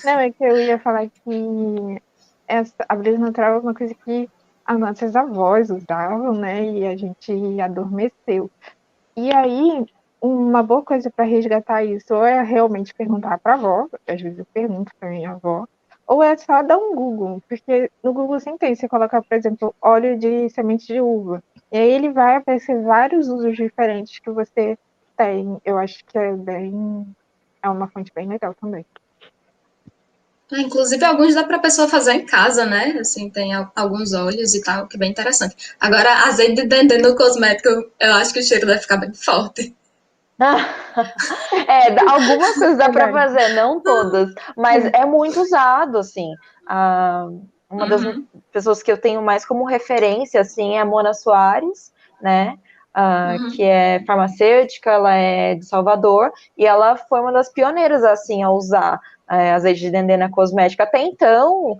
[0.03, 2.01] Não, é que eu ia falar que
[2.47, 4.29] essa, a beleza natural é uma coisa que
[4.69, 6.63] as nossas avós usavam, né?
[6.63, 8.51] E a gente adormeceu.
[9.17, 9.83] E aí,
[10.21, 14.37] uma boa coisa para resgatar isso ou é realmente perguntar para a avó, às vezes
[14.37, 15.65] eu pergunto para minha avó,
[16.05, 19.73] ou é só dar um Google, porque no Google sempre tem, você coloca, por exemplo,
[19.81, 24.77] óleo de semente de uva, e aí ele vai aparecer vários usos diferentes que você
[25.17, 25.59] tem.
[25.65, 27.07] Eu acho que é bem.
[27.63, 28.85] É uma fonte bem legal também.
[30.51, 32.97] É, inclusive, alguns dá para a pessoa fazer em casa, né?
[32.99, 35.75] Assim, tem alguns óleos e tal, que é bem interessante.
[35.79, 39.75] Agora, azeite de dendê no cosmético, eu acho que o cheiro deve ficar bem forte.
[41.67, 46.33] é, algumas coisas dá para fazer, não todas, mas é muito usado, assim.
[46.65, 47.27] Ah,
[47.69, 48.25] uma das uhum.
[48.51, 52.57] pessoas que eu tenho mais como referência, assim, é a Mona Soares, né?
[52.97, 53.49] Uh, uhum.
[53.51, 58.49] que é farmacêutica, ela é de Salvador, e ela foi uma das pioneiras, assim, a
[58.49, 60.83] usar é, azeite de dendê na cosmética.
[60.83, 61.77] Até então,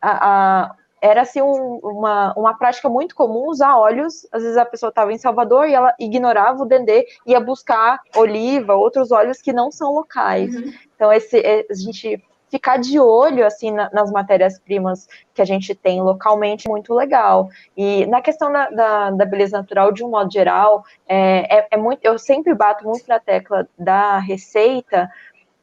[0.00, 4.64] a, a, era, assim, um, uma, uma prática muito comum usar óleos, às vezes a
[4.64, 9.52] pessoa estava em Salvador e ela ignorava o dendê, ia buscar oliva, outros óleos que
[9.52, 10.54] não são locais.
[10.54, 10.72] Uhum.
[10.94, 15.74] Então, esse, é, a gente ficar de olho assim na, nas matérias-primas que a gente
[15.74, 17.48] tem localmente muito legal.
[17.74, 21.76] E na questão da, da, da beleza natural, de um modo geral, é, é, é,
[21.78, 25.10] muito, eu sempre bato muito na tecla da receita,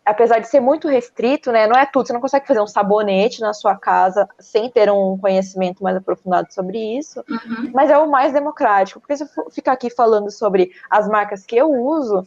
[0.09, 1.67] apesar de ser muito restrito, né?
[1.67, 5.17] Não é tudo, você não consegue fazer um sabonete na sua casa sem ter um
[5.17, 7.71] conhecimento mais aprofundado sobre isso, uhum.
[7.73, 11.55] mas é o mais democrático, porque se eu ficar aqui falando sobre as marcas que
[11.55, 12.25] eu uso,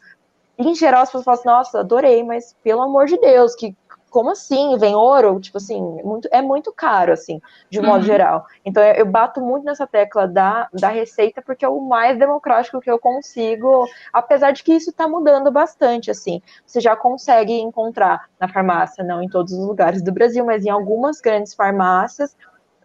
[0.59, 3.75] em geral as pessoas falam assim, nossa, adorei, mas pelo amor de Deus, que
[4.13, 4.77] como assim?
[4.77, 5.41] Vem ouro?
[5.41, 7.89] Tipo assim, muito, é muito caro, assim, de um uhum.
[7.89, 8.47] modo geral.
[8.65, 12.81] Então eu, eu, bato muito nessa tecla da, da receita, porque é o mais democrático
[12.81, 16.43] que eu consigo, apesar de que isso está mudando bastante, assim.
[16.67, 20.71] Você já consegue encontrar na farmácia, não em todos os lugares do Brasil, mas em
[20.71, 22.37] algumas grandes farmácias,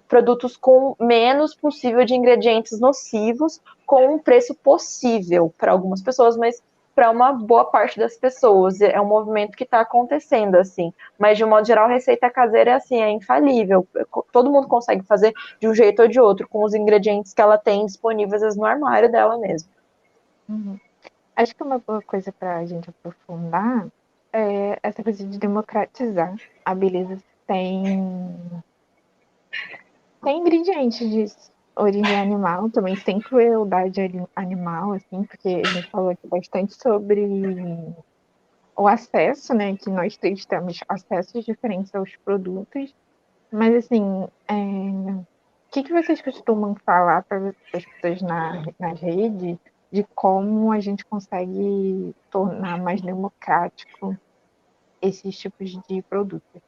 [0.07, 6.63] produtos com menos possível de ingredientes nocivos, com um preço possível para algumas pessoas, mas
[6.97, 8.81] para uma boa parte das pessoas.
[8.81, 10.91] É um movimento que está acontecendo, assim.
[11.15, 13.87] Mas, de um modo geral, receita caseira é assim, é infalível.
[14.31, 17.55] Todo mundo consegue fazer de um jeito ou de outro, com os ingredientes que ela
[17.55, 19.69] tem disponíveis no armário dela mesmo.
[20.49, 20.79] Uhum.
[21.35, 23.85] Acho que uma boa coisa para a gente aprofundar
[24.33, 26.35] é essa coisa de democratizar.
[26.65, 28.43] A beleza tem,
[30.23, 34.01] tem ingredientes disso origem animal, também sem crueldade
[34.35, 37.25] animal, assim, porque a gente falou aqui bastante sobre
[38.75, 42.93] o acesso, né, que nós três temos acessos diferentes aos produtos,
[43.51, 44.53] mas assim, é...
[44.53, 45.25] o
[45.71, 49.57] que, que vocês costumam falar para as pessoas na, nas redes
[49.91, 54.17] de como a gente consegue tornar mais democrático
[55.01, 56.66] esses tipos de produtos?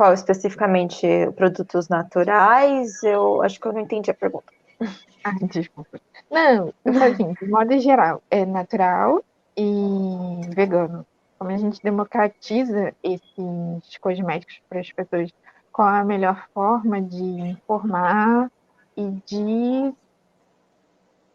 [0.00, 1.06] Qual especificamente?
[1.36, 3.02] Produtos naturais?
[3.02, 4.50] Eu acho que eu não entendi a pergunta.
[5.22, 6.00] Ah, desculpa.
[6.30, 9.22] Não, assim, de modo geral, é natural
[9.54, 11.06] e vegano.
[11.38, 15.30] Como a gente democratiza esses cosméticos para as pessoas,
[15.70, 18.50] qual a melhor forma de informar
[18.96, 19.94] e de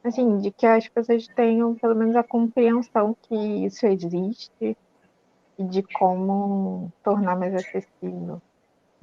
[0.03, 4.75] assim, de que as pessoas tenham pelo menos a compreensão que isso existe
[5.59, 8.41] e de como tornar mais acessível.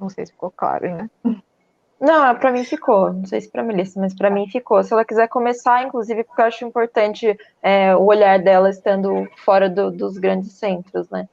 [0.03, 1.09] Não sei se ficou claro, né?
[1.99, 3.13] Não, para mim ficou.
[3.13, 4.83] Não sei se para Melissa, mas para mim ficou.
[4.83, 9.69] Se ela quiser começar, inclusive, porque eu acho importante é, o olhar dela estando fora
[9.69, 11.29] do, dos grandes centros, né?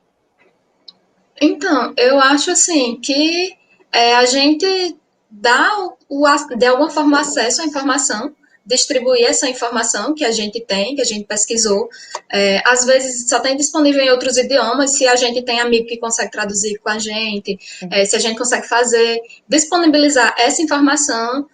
[1.40, 3.56] Então, eu acho assim que
[3.90, 4.96] é, a gente
[5.28, 8.33] dá o, o, de alguma forma acesso à informação
[8.64, 11.88] distribuir essa informação que a gente tem, que a gente pesquisou.
[12.31, 15.96] É, às vezes só tem disponível em outros idiomas, se a gente tem amigo que
[15.96, 17.59] consegue traduzir com a gente,
[17.90, 21.46] é, se a gente consegue fazer, disponibilizar essa informação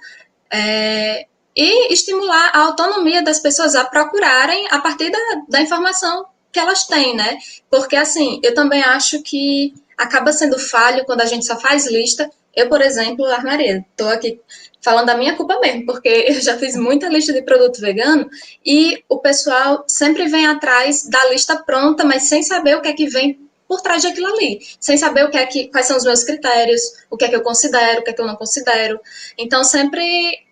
[0.51, 6.59] é, e estimular a autonomia das pessoas a procurarem a partir da, da informação que
[6.59, 7.39] elas têm, né?
[7.71, 12.31] Porque, assim, eu também acho que acaba sendo falho quando a gente só faz lista.
[12.57, 14.41] Eu, por exemplo, Armaria, estou aqui
[14.81, 18.29] falando da minha culpa mesmo, porque eu já fiz muita lista de produto vegano
[18.65, 22.95] e o pessoal sempre vem atrás da lista pronta, mas sem saber o que é
[22.95, 23.39] que vem
[23.69, 26.81] por trás daquilo ali, sem saber o que é que, quais são os meus critérios,
[27.11, 29.01] o que é que eu considero, o que é que eu não considero.
[29.37, 30.05] Então, sempre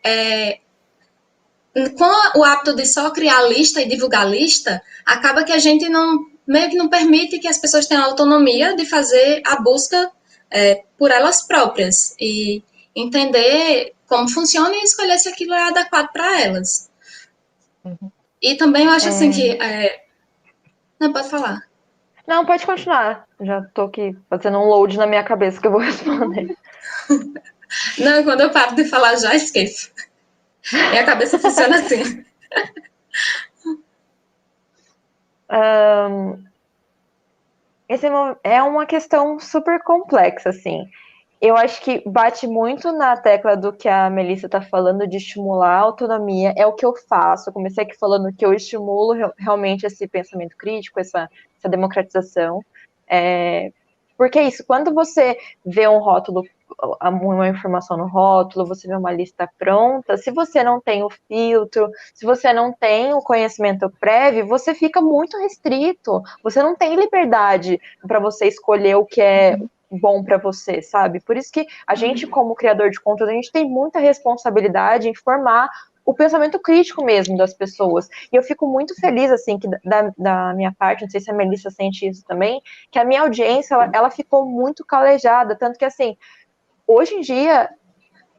[0.04, 0.58] é,
[1.96, 6.26] com o hábito de só criar lista e divulgar lista, acaba que a gente não
[6.46, 10.10] meio que não permite que as pessoas tenham autonomia de fazer a busca
[10.54, 12.62] é, por elas próprias e
[12.94, 16.88] entender como funciona e escolher se aquilo é adequado para elas.
[17.84, 18.10] Uhum.
[18.40, 19.30] E também eu acho assim, é...
[19.30, 19.62] assim que.
[19.62, 20.04] É...
[21.00, 21.62] Não, pode falar.
[22.24, 23.26] Não, pode continuar.
[23.40, 26.56] Já tô aqui fazendo um load na minha cabeça que eu vou responder.
[27.98, 29.90] Não, quando eu paro de falar, já esqueço.
[30.72, 32.24] Minha cabeça funciona assim.
[35.54, 36.42] Um,
[37.88, 38.06] esse
[38.42, 40.88] é uma questão super complexa, assim.
[41.40, 45.76] Eu acho que bate muito na tecla do que a Melissa está falando de estimular
[45.76, 46.54] a autonomia.
[46.56, 47.50] É o que eu faço.
[47.50, 51.28] Eu comecei aqui falando que eu estimulo realmente esse pensamento crítico, essa,
[51.58, 52.64] essa democratização.
[53.06, 53.70] É,
[54.16, 56.44] porque é isso, quando você vê um rótulo,
[57.00, 61.90] uma informação no rótulo, você vê uma lista pronta, se você não tem o filtro,
[62.12, 66.22] se você não tem o conhecimento prévio, você fica muito restrito.
[66.42, 69.58] Você não tem liberdade para você escolher o que é
[69.90, 71.20] bom para você, sabe?
[71.20, 75.14] Por isso que a gente, como criador de conteúdo, a gente tem muita responsabilidade em
[75.14, 75.68] formar
[76.04, 78.08] o pensamento crítico mesmo das pessoas.
[78.32, 81.34] E eu fico muito feliz, assim, que da, da minha parte, não sei se a
[81.34, 85.84] Melissa sente isso também, que a minha audiência, ela, ela ficou muito calejada, tanto que,
[85.84, 86.16] assim,
[86.86, 87.70] hoje em dia,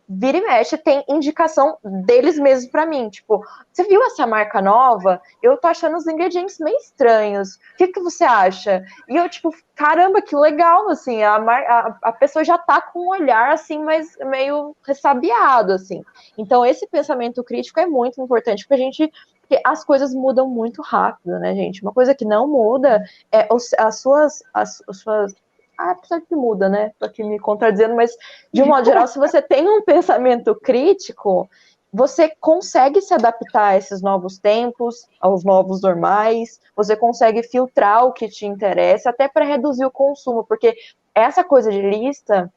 [0.08, 3.10] vira e mexe, tem indicação deles mesmos para mim.
[3.10, 5.22] Tipo, você viu essa marca nova?
[5.41, 7.56] Eu tô achando os ingredientes meio estranhos.
[7.56, 8.84] O que, que você acha?
[9.10, 13.10] E eu, tipo, caramba, que legal, assim, a, a, a pessoa já tá com um
[13.10, 16.03] olhar, assim, mais meio ressabiado, assim.
[16.38, 19.12] Então, esse pensamento crítico é muito importante pra gente
[19.47, 21.84] porque as coisas mudam muito rápido, né, gente?
[21.84, 23.47] Uma coisa que não muda é
[23.78, 25.36] as suas, as, as suas
[25.78, 26.91] apesar que muda, né?
[26.99, 28.11] Tô aqui me contradizendo, mas
[28.51, 31.49] de um modo geral, se você tem um pensamento crítico,
[31.93, 38.11] você consegue se adaptar a esses novos tempos, aos novos normais, você consegue filtrar o
[38.11, 40.76] que te interessa, até para reduzir o consumo, porque
[41.13, 42.51] essa coisa de lista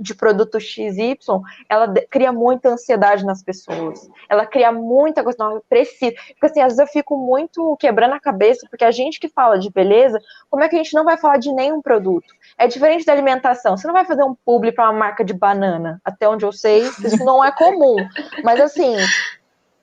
[0.00, 1.16] de produto XY,
[1.68, 4.08] ela cria muita ansiedade nas pessoas.
[4.28, 6.14] Ela cria muita coisa, não, eu preciso.
[6.30, 9.58] Porque assim, às vezes eu fico muito quebrando a cabeça, porque a gente que fala
[9.58, 12.32] de beleza, como é que a gente não vai falar de nenhum produto?
[12.56, 13.76] É diferente da alimentação.
[13.76, 16.80] Você não vai fazer um publi para uma marca de banana, até onde eu sei,
[17.04, 17.96] isso não é comum.
[18.42, 18.96] Mas assim,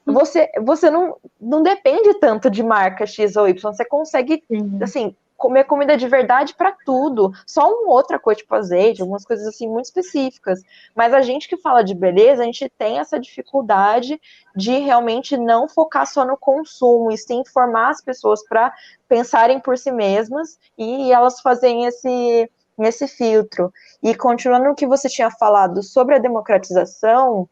[0.03, 4.43] você, você não, não depende tanto de marca X ou Y, você consegue,
[4.81, 7.31] assim, comer comida de verdade para tudo.
[7.45, 10.61] Só uma outra coisa, tipo azeite, algumas coisas assim muito específicas.
[10.95, 14.19] Mas a gente que fala de beleza, a gente tem essa dificuldade
[14.55, 18.73] de realmente não focar só no consumo, e sim formar as pessoas para
[19.07, 23.71] pensarem por si mesmas e elas fazerem esse, esse filtro.
[24.01, 27.47] E continuando no que você tinha falado sobre a democratização,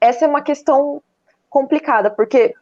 [0.00, 1.02] essa é uma questão
[1.48, 2.54] complicada, porque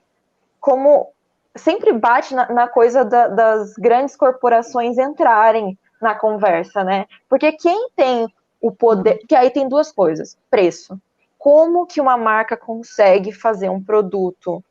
[0.60, 1.12] como
[1.56, 7.06] sempre bate na, na coisa da, das grandes corporações entrarem na conversa, né?
[7.28, 8.28] Porque quem tem
[8.60, 9.18] o poder.
[9.28, 11.00] Que aí tem duas coisas: preço.
[11.38, 14.62] Como que uma marca consegue fazer um produto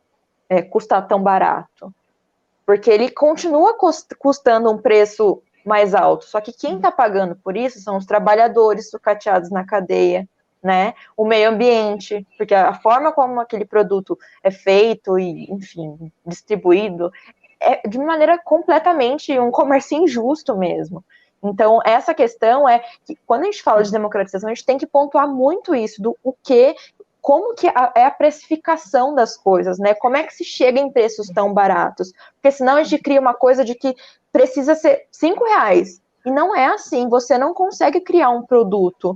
[0.50, 1.94] é, custar tão barato?
[2.66, 3.78] Porque ele continua
[4.18, 6.26] custando um preço mais alto.
[6.26, 10.28] Só que quem está pagando por isso são os trabalhadores sucateados na cadeia,
[10.66, 10.96] né?
[11.16, 17.12] O meio ambiente, porque a forma como aquele produto é feito e, enfim, distribuído
[17.60, 21.06] é de maneira completamente um comércio injusto mesmo.
[21.44, 24.88] Então, essa questão é que quando a gente fala de democratização, a gente tem que
[24.88, 26.76] pontuar muito isso do o que
[27.22, 29.94] como que é a precificação das coisas, né?
[29.94, 32.12] Como é que se chega em preços tão baratos?
[32.36, 33.96] Porque senão a gente cria uma coisa de que
[34.32, 36.02] precisa ser cinco reais.
[36.26, 39.16] E não é assim, você não consegue criar um produto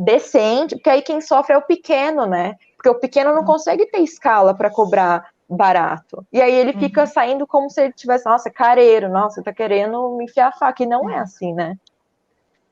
[0.00, 2.56] decente, porque aí quem sofre é o pequeno, né?
[2.74, 3.46] Porque o pequeno não uhum.
[3.46, 6.26] consegue ter escala para cobrar barato.
[6.32, 7.06] E aí ele fica uhum.
[7.06, 10.82] saindo como se ele tivesse, nossa, careiro, nossa, tá querendo me enfiar a faca.
[10.82, 11.76] E não é assim, né?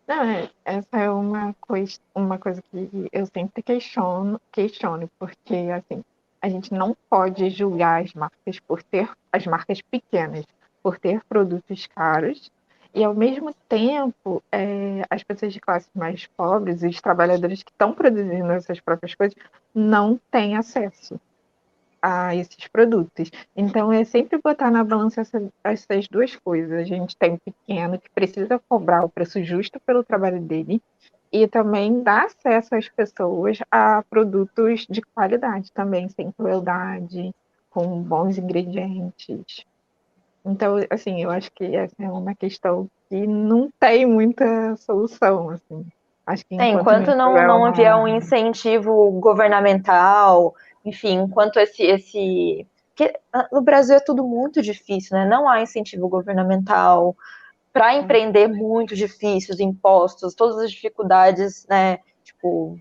[0.06, 6.02] Não, é, essa é uma coisa, uma coisa que eu sempre questiono, questiono, porque assim,
[6.40, 10.46] a gente não pode julgar as marcas por ter as marcas pequenas,
[10.82, 12.50] por ter produtos caros
[12.98, 17.70] e, ao mesmo tempo, é, as pessoas de classes mais pobres e os trabalhadores que
[17.70, 19.38] estão produzindo essas próprias coisas
[19.72, 21.20] não têm acesso
[22.02, 23.30] a esses produtos.
[23.56, 26.72] Então, é sempre botar na balança essa, essas duas coisas.
[26.72, 30.82] A gente tem um pequeno que precisa cobrar o preço justo pelo trabalho dele
[31.30, 37.32] e também dar acesso às pessoas a produtos de qualidade também, sem crueldade,
[37.70, 39.64] com bons ingredientes.
[40.44, 45.86] Então, assim, eu acho que essa é uma questão que não tem muita solução, assim.
[46.26, 52.66] Acho que enquanto, é, enquanto não, não houver um incentivo governamental, enfim, enquanto esse, esse.
[52.94, 55.26] Porque ah, no Brasil é tudo muito difícil, né?
[55.26, 57.16] Não há incentivo governamental.
[57.72, 61.98] Para empreender, muito difícil, os impostos, todas as dificuldades, né?
[62.24, 62.78] Tipo,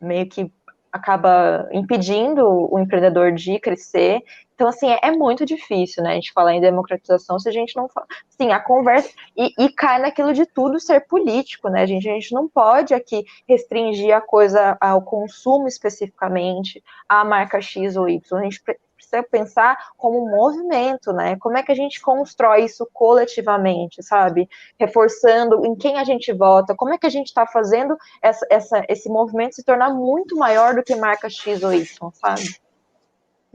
[0.00, 0.52] meio que
[0.92, 4.22] acaba impedindo o empreendedor de crescer.
[4.54, 7.76] Então, assim, é, é, muito difícil, né, a gente falar em democratização se a gente
[7.76, 8.06] não fala.
[8.28, 9.08] Sim, a conversa.
[9.36, 12.08] E, e, cai naquilo de tudo ser político, né, gente?
[12.08, 18.08] A gente não pode aqui restringir a coisa ao consumo especificamente, à marca X ou
[18.08, 18.40] Y.
[18.40, 18.62] A gente
[18.98, 21.36] precisa pensar como um movimento, né?
[21.40, 24.48] Como é que a gente constrói isso coletivamente, sabe?
[24.78, 28.84] Reforçando em quem a gente vota, como é que a gente está fazendo essa, essa,
[28.88, 32.60] esse movimento se tornar muito maior do que marca X ou Y, sabe?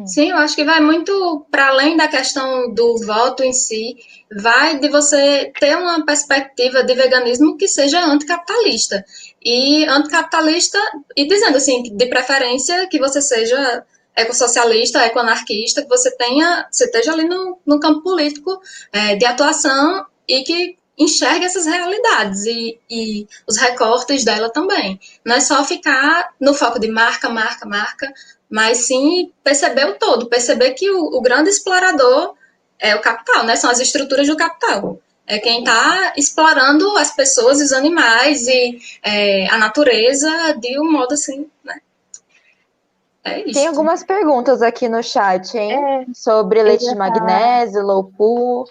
[0.07, 3.95] Sim, eu acho que vai muito para além da questão do voto em si,
[4.41, 9.05] vai de você ter uma perspectiva de veganismo que seja anticapitalista.
[9.39, 10.79] E anticapitalista,
[11.15, 13.85] e dizendo assim, de preferência que você seja
[14.16, 18.61] ecossocialista, ecoanarquista, que você tenha, você esteja ali no, no campo político
[18.91, 24.99] é, de atuação e que enxergue essas realidades e, e os recortes dela também.
[25.26, 28.14] Não é só ficar no foco de marca, marca, marca,
[28.49, 32.36] mas sim perceber o todo, perceber que o, o grande explorador
[32.80, 33.55] é o capital, né?
[33.55, 34.99] São as estruturas do capital.
[35.26, 41.14] É quem está explorando as pessoas, os animais e é, a natureza de um modo
[41.14, 41.80] assim, né?
[43.24, 43.53] É isso.
[43.53, 45.71] Tem algumas perguntas aqui no chat, hein?
[45.74, 47.93] É, Sobre leite de magnésio, falar...
[47.93, 48.67] low pool.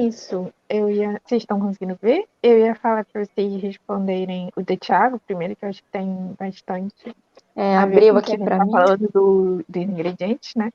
[0.00, 1.20] Isso, eu ia.
[1.24, 2.24] Vocês estão conseguindo ver?
[2.42, 6.36] Eu ia falar para vocês responderem o de Thiago primeiro, que eu acho que tem
[6.38, 7.14] bastante
[7.56, 8.72] é, abriu aqui para tá mim.
[8.72, 10.72] falando do, dos ingredientes, né?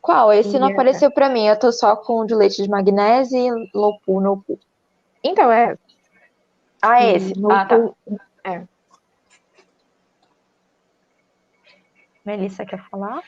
[0.00, 0.32] Qual?
[0.32, 0.72] Esse e não é...
[0.72, 1.46] apareceu para mim.
[1.46, 4.58] Eu tô só com o de leite de magnésio e lopu, nopu.
[5.22, 5.76] Então é.
[6.80, 7.38] Ah, esse.
[7.38, 7.90] Nopu, ah, tá.
[8.44, 8.62] É.
[12.24, 13.22] Melissa quer falar?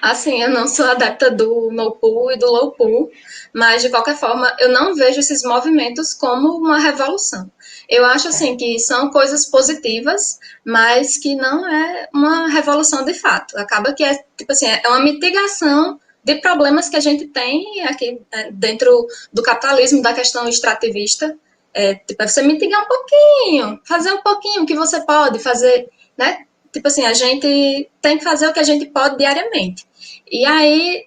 [0.00, 3.10] Assim, eu não sou adepta do no pool e do low pool,
[3.52, 7.50] mas de qualquer forma, eu não vejo esses movimentos como uma revolução.
[7.88, 13.58] Eu acho assim que são coisas positivas, mas que não é uma revolução de fato.
[13.58, 18.20] Acaba que é tipo assim, é uma mitigação de problemas que a gente tem aqui
[18.32, 21.36] é, dentro do capitalismo, da questão extrativista.
[21.74, 26.46] É, tipo, é você mitigar um pouquinho, fazer um pouquinho que você pode fazer, né?
[26.72, 29.86] Tipo assim, a gente tem que fazer o que a gente pode diariamente.
[30.30, 31.06] E aí,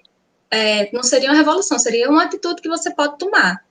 [0.52, 3.64] é, não seria uma revolução, seria uma atitude que você pode tomar.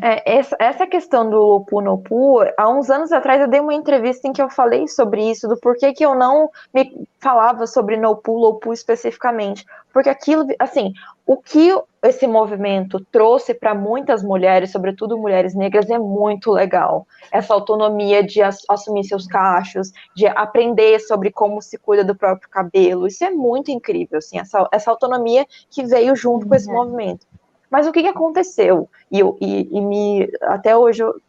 [0.00, 4.32] É, essa, essa questão do Lopunopu, há uns anos atrás eu dei uma entrevista em
[4.32, 8.72] que eu falei sobre isso, do porquê que eu não me falava sobre Nopu, Lopu
[8.72, 9.66] especificamente.
[9.92, 10.92] Porque aquilo, assim,
[11.26, 17.04] o que esse movimento trouxe para muitas mulheres, sobretudo mulheres negras, é muito legal.
[17.32, 23.08] Essa autonomia de assumir seus cachos, de aprender sobre como se cuida do próprio cabelo,
[23.08, 26.74] isso é muito incrível, assim, essa, essa autonomia que veio junto com esse uhum.
[26.74, 27.26] movimento.
[27.68, 28.88] Mas o que, que aconteceu?
[29.10, 31.20] E, eu, e, e me, até hoje eu,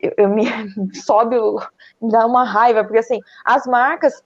[0.00, 0.46] eu, eu me
[0.96, 1.36] sobe,
[2.00, 4.22] me dá uma raiva, porque assim, as marcas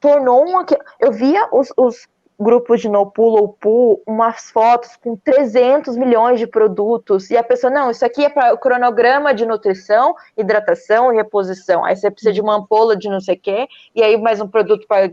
[0.00, 0.64] tornou uma.
[1.00, 2.06] Eu via os, os
[2.38, 7.42] grupos de no pull ou pull umas fotos com 300 milhões de produtos e a
[7.42, 12.10] pessoa não isso aqui é para o cronograma de nutrição hidratação e reposição aí você
[12.10, 15.10] precisa de uma ampola de não sei o quê e aí mais um produto para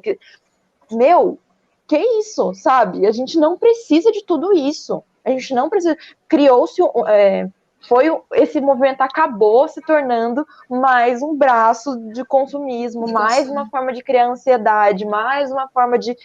[0.92, 1.40] meu
[1.88, 5.98] que isso sabe a gente não precisa de tudo isso a gente não precisa.
[6.28, 6.82] Criou-se.
[7.08, 7.50] É,
[7.88, 14.02] foi esse movimento acabou se tornando mais um braço de consumismo, mais uma forma de
[14.02, 16.16] criar ansiedade, mais uma forma de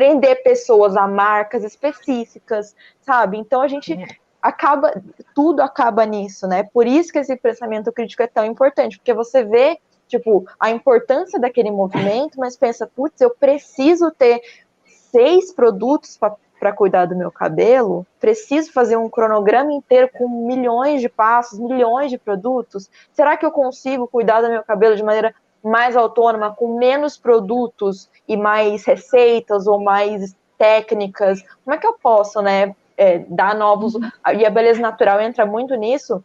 [0.00, 3.36] prender pessoas a marcas específicas, sabe?
[3.36, 4.06] Então a gente é.
[4.40, 4.94] acaba,
[5.34, 6.62] tudo acaba nisso, né?
[6.72, 9.78] Por isso que esse pensamento crítico é tão importante, porque você vê,
[10.08, 14.40] tipo, a importância daquele movimento, mas pensa, putz, eu preciso ter
[14.86, 21.00] seis produtos para para cuidar do meu cabelo, preciso fazer um cronograma inteiro com milhões
[21.00, 22.90] de passos, milhões de produtos?
[23.14, 28.08] Será que eu consigo cuidar do meu cabelo de maneira mais autônoma, com menos produtos
[28.26, 31.42] e mais receitas ou mais técnicas?
[31.64, 33.94] Como é que eu posso, né, é, dar novos.
[34.36, 36.22] E a beleza natural entra muito nisso,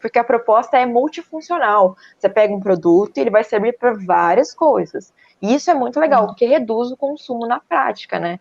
[0.00, 1.96] porque a proposta é multifuncional.
[2.16, 5.12] Você pega um produto e ele vai servir para várias coisas.
[5.42, 8.38] E isso é muito legal, porque reduz o consumo na prática, né?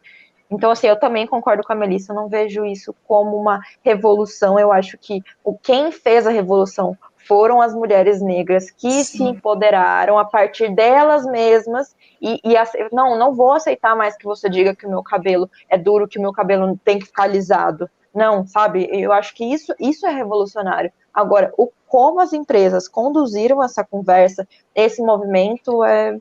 [0.49, 4.59] Então, assim, eu também concordo com a Melissa, eu não vejo isso como uma revolução.
[4.59, 6.95] Eu acho que o quem fez a revolução
[7.27, 9.03] foram as mulheres negras que Sim.
[9.03, 12.55] se empoderaram a partir delas mesmas e, e
[12.91, 16.17] não, não vou aceitar mais que você diga que o meu cabelo é duro, que
[16.17, 17.89] o meu cabelo tem que ficar lisado.
[18.13, 18.89] Não, sabe?
[18.91, 20.91] Eu acho que isso, isso é revolucionário.
[21.13, 26.19] Agora, o como as empresas conduziram essa conversa, esse movimento é,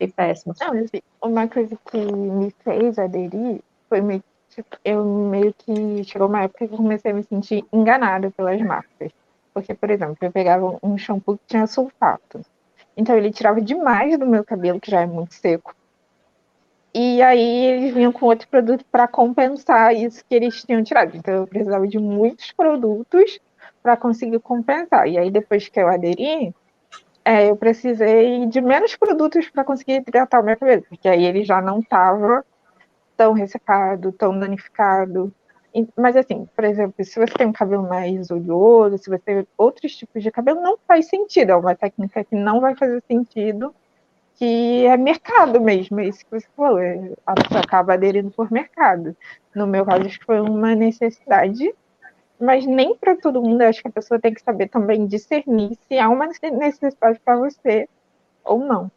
[0.00, 0.54] e péssimo.
[0.60, 6.28] Não, assim, uma coisa que me fez aderir foi meio tipo, eu meio que chegou
[6.28, 9.12] uma época que eu comecei a me sentir enganada pelas marcas.
[9.60, 12.40] Porque, por exemplo, eu pegava um shampoo que tinha sulfato.
[12.96, 15.74] Então ele tirava demais do meu cabelo, que já é muito seco.
[16.94, 21.16] E aí eles vinham com outro produto para compensar isso que eles tinham tirado.
[21.16, 23.38] Então eu precisava de muitos produtos
[23.82, 25.06] para conseguir compensar.
[25.08, 26.54] E aí depois que eu aderi,
[27.24, 31.44] é, eu precisei de menos produtos para conseguir hidratar o meu cabelo, porque aí ele
[31.44, 32.44] já não estava
[33.16, 35.32] tão ressecado, tão danificado.
[35.96, 39.94] Mas assim, por exemplo, se você tem um cabelo mais oleoso, se você tem outros
[39.94, 41.50] tipos de cabelo, não faz sentido.
[41.50, 43.74] É uma técnica que não vai fazer sentido,
[44.36, 46.80] que é mercado mesmo, é isso que você falou.
[47.26, 49.16] A pessoa acaba aderindo por mercado.
[49.54, 51.74] No meu caso, acho que foi uma necessidade,
[52.40, 53.62] mas nem para todo mundo.
[53.62, 57.88] Acho que a pessoa tem que saber também discernir se há uma necessidade para você
[58.44, 58.90] ou não.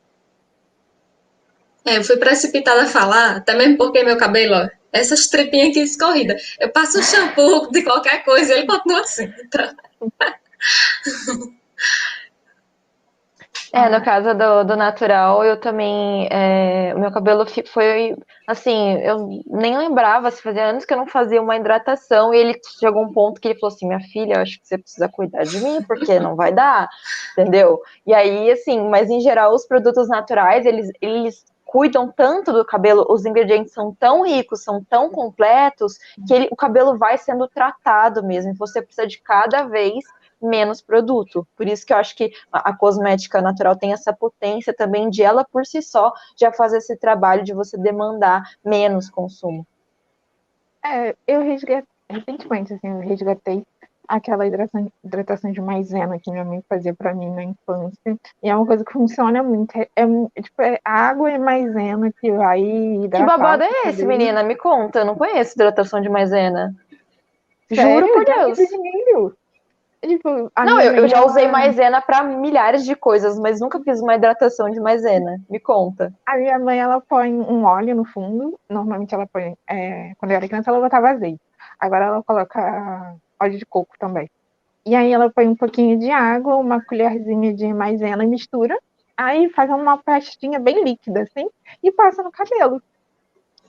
[1.84, 6.55] É, eu fui precipitada a falar, mesmo porque meu cabelo, essas trepinhas aqui escorridas.
[6.59, 9.31] Eu passo o shampoo de qualquer coisa e ele continua assim.
[9.45, 9.75] Então...
[13.73, 16.27] É, no caso do, do natural, eu também.
[16.29, 18.17] É, o meu cabelo foi.
[18.45, 22.33] Assim, eu nem lembrava, se fazia anos que eu não fazia uma hidratação.
[22.33, 25.07] E ele chegou um ponto que ele falou assim: Minha filha, acho que você precisa
[25.07, 26.89] cuidar de mim, porque não vai dar,
[27.31, 27.79] entendeu?
[28.05, 33.05] E aí, assim, mas em geral, os produtos naturais, eles, eles cuidam tanto do cabelo,
[33.09, 35.97] os ingredientes são tão ricos, são tão completos,
[36.28, 38.53] que ele, o cabelo vai sendo tratado mesmo.
[38.55, 40.03] Você precisa de cada vez
[40.41, 41.47] menos produto.
[41.55, 45.45] Por isso que eu acho que a, cosmética natural tem essa potência também de ela
[45.45, 49.65] por si só já fazer esse trabalho de você demandar menos consumo.
[50.84, 53.65] É, eu resgatei, recentemente, assim, eu resgatei
[54.12, 58.18] aquela hidratação, hidratação de maisena que minha mãe fazia para mim na infância.
[58.43, 59.74] E é uma coisa que funciona muito.
[59.78, 63.26] É, é tipo, é água e maisena que vai hidratar.
[63.26, 64.43] Que babado é esse, menina?
[64.43, 64.99] Me conta.
[64.99, 66.76] Eu não conheço hidratação de maisena.
[67.74, 68.01] Sério?
[68.01, 68.57] Juro por Deus.
[68.57, 69.38] De milho.
[70.01, 74.16] Tipo, não, eu, eu, já usei maisena para milhares de coisas, mas nunca fiz uma
[74.16, 75.39] hidratação de maisena.
[75.47, 76.12] Me conta.
[76.26, 78.59] A minha mãe, ela põe um óleo no fundo.
[78.68, 79.55] Normalmente ela põe.
[79.70, 81.39] É, quando eu era criança, ela botava azeite.
[81.80, 84.29] Agora ela coloca óleo de coco também.
[84.85, 88.77] E aí ela põe um pouquinho de água, uma colherzinha de maisena e mistura.
[89.15, 91.47] Aí faz uma pastinha bem líquida, assim,
[91.83, 92.81] e passa no cabelo.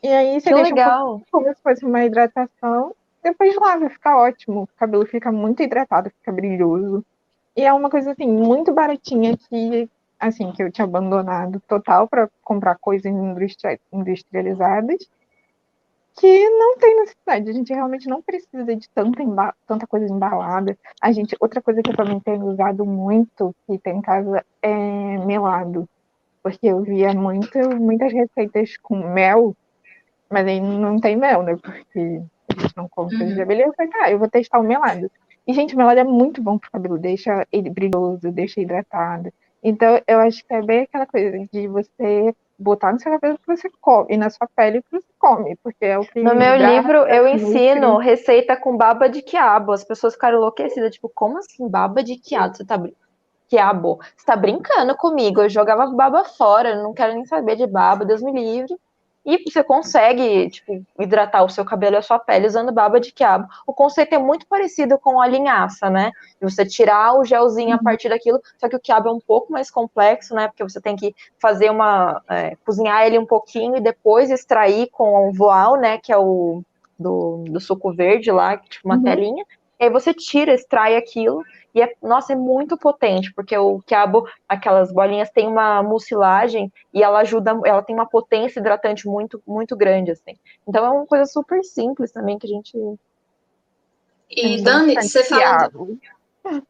[0.03, 1.17] E aí você que deixa legal.
[1.17, 4.63] Um como se fosse uma hidratação depois lava, fica ótimo.
[4.63, 7.05] O cabelo fica muito hidratado, fica brilhoso.
[7.57, 12.29] E é uma coisa assim, muito baratinha que, assim, que eu tinha abandonado total para
[12.43, 13.13] comprar coisas
[13.93, 15.09] industrializadas
[16.19, 17.51] que não tem necessidade.
[17.51, 20.77] A gente realmente não precisa de tanta, tanta coisa embalada.
[21.01, 25.19] A gente, outra coisa que eu também tenho usado muito, que tem em casa, é
[25.25, 25.89] melado.
[26.43, 29.57] Porque eu via muito, muitas receitas com mel,
[30.29, 31.57] mas aí não tem mel, né?
[31.57, 33.43] Porque a gente não come coisa de uhum.
[33.43, 33.67] abelha.
[33.67, 35.11] Eu falei, tá, eu vou testar o melado.
[35.47, 39.33] E, gente, o melado é muito bom pro cabelo, deixa ele brilhoso, deixa hidratado.
[39.63, 43.47] Então, eu acho que é bem aquela coisa de você botar no seu cabelo que
[43.47, 46.23] você come, e na sua pele que você come, porque é o que.
[46.23, 49.73] No meu livro, eu ensino receita com baba de quiabo.
[49.73, 52.57] As pessoas ficaram enlouquecidas, tipo, como assim, baba de quiabo?
[52.57, 52.81] Você tá
[53.49, 54.01] quiabo?
[54.17, 55.43] Você tá brincando comigo?
[55.43, 58.75] Eu jogava baba fora, não quero nem saber de baba, Deus me livre.
[59.25, 63.13] E você consegue, tipo, hidratar o seu cabelo e a sua pele usando baba de
[63.13, 63.47] quiabo.
[63.65, 66.11] O conceito é muito parecido com a linhaça, né?
[66.41, 67.77] Você tirar o gelzinho uhum.
[67.77, 70.49] a partir daquilo, só que o quiabo é um pouco mais complexo, né?
[70.49, 72.21] Porque você tem que fazer uma.
[72.29, 75.99] É, cozinhar ele um pouquinho e depois extrair com o voal, né?
[75.99, 76.63] Que é o
[76.99, 79.05] do, do suco verde lá, tipo uma uhum.
[79.05, 79.45] telinha.
[79.83, 81.43] E aí você tira, extrai aquilo
[81.75, 87.03] e é, nossa, é muito potente, porque o quiabo, aquelas bolinhas, tem uma mucilagem e
[87.03, 90.39] ela ajuda, ela tem uma potência hidratante muito, muito grande, assim.
[90.69, 92.79] Então é uma coisa super simples também que a gente.
[94.31, 95.99] E Dani, você falando.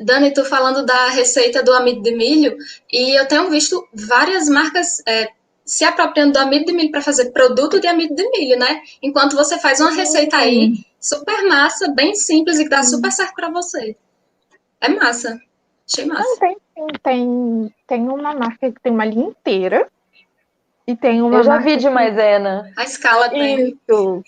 [0.00, 2.56] Dani, tu falando da receita do amido de milho,
[2.90, 5.28] e eu tenho visto várias marcas é,
[5.66, 8.82] se apropriando do amido de milho para fazer produto de amido de milho, né?
[9.02, 13.34] Enquanto você faz uma receita aí super massa, bem simples e que dá super certo
[13.34, 13.96] para você.
[14.80, 15.40] É massa.
[15.90, 16.22] Achei massa.
[16.22, 16.56] Não, tem,
[17.02, 19.88] tem, tem uma marca que tem uma linha inteira.
[20.86, 21.38] E tem uma.
[21.38, 22.72] Eu já vi de maisena.
[22.76, 23.70] A escala tem.
[23.70, 24.22] Isso.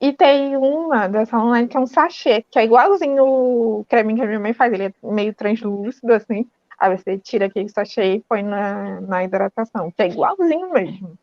[0.00, 4.22] E tem uma dessa online que é um sachê, que é igualzinho o creme que
[4.22, 4.72] a minha mãe faz.
[4.72, 6.46] Ele é meio translúcido, assim.
[6.80, 11.18] Aí você tira aquele sachê e põe na, na hidratação, que é igualzinho mesmo.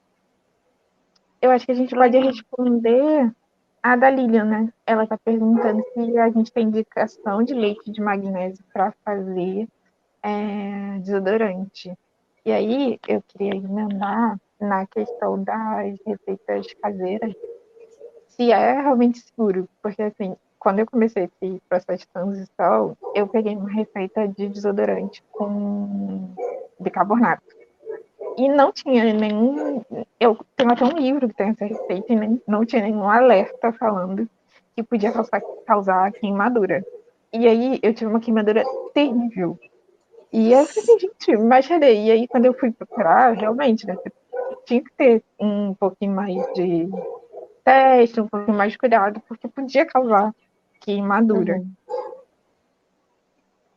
[1.42, 3.32] Eu acho que a gente pode responder
[3.82, 4.74] a da Lilian, né?
[4.86, 9.68] Ela está perguntando se a gente tem indicação de leite de magnésio para fazer
[10.22, 11.92] é, desodorante.
[12.46, 17.34] E aí eu queria emendar na questão das receitas caseiras,
[18.28, 23.56] se é realmente seguro, porque assim, quando eu comecei esse processo de transição, eu peguei
[23.56, 26.34] uma receita de desodorante com
[26.80, 27.58] bicarbonato
[28.38, 29.84] e não tinha nenhum.
[30.20, 33.74] Eu tenho até um livro que tem essa receita e nem, não tinha nenhum alerta
[33.74, 34.30] falando
[34.76, 36.86] que podia causar, causar queimadura.
[37.34, 39.60] E aí eu tive uma queimadura terrível.
[40.32, 42.06] E eu falei assim, gente, imaginei.
[42.06, 43.98] E aí quando eu fui procurar, realmente, né,
[44.66, 46.88] tinha que ter um pouquinho mais de
[47.64, 50.34] teste, um pouquinho mais de cuidado, porque podia causar
[50.88, 51.56] queimadura.
[51.56, 51.72] Uhum.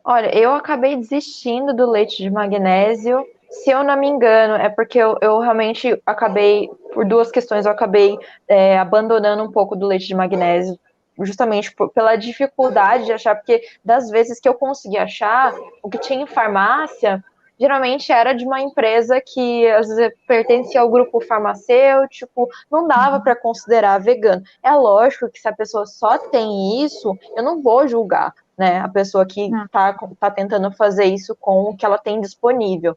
[0.05, 3.27] Olha, eu acabei desistindo do leite de magnésio.
[3.51, 7.73] Se eu não me engano, é porque eu, eu realmente acabei, por duas questões, eu
[7.73, 10.79] acabei é, abandonando um pouco do leite de magnésio,
[11.19, 15.53] justamente por, pela dificuldade de achar, porque das vezes que eu consegui achar,
[15.83, 17.25] o que tinha em farmácia,
[17.61, 23.37] geralmente era de uma empresa que às vezes pertencia ao grupo farmacêutico, não dava para
[23.37, 24.43] considerar vegano.
[24.63, 28.81] É lógico que se a pessoa só tem isso, eu não vou julgar, né?
[28.81, 32.97] A pessoa que está tá tentando fazer isso com o que ela tem disponível.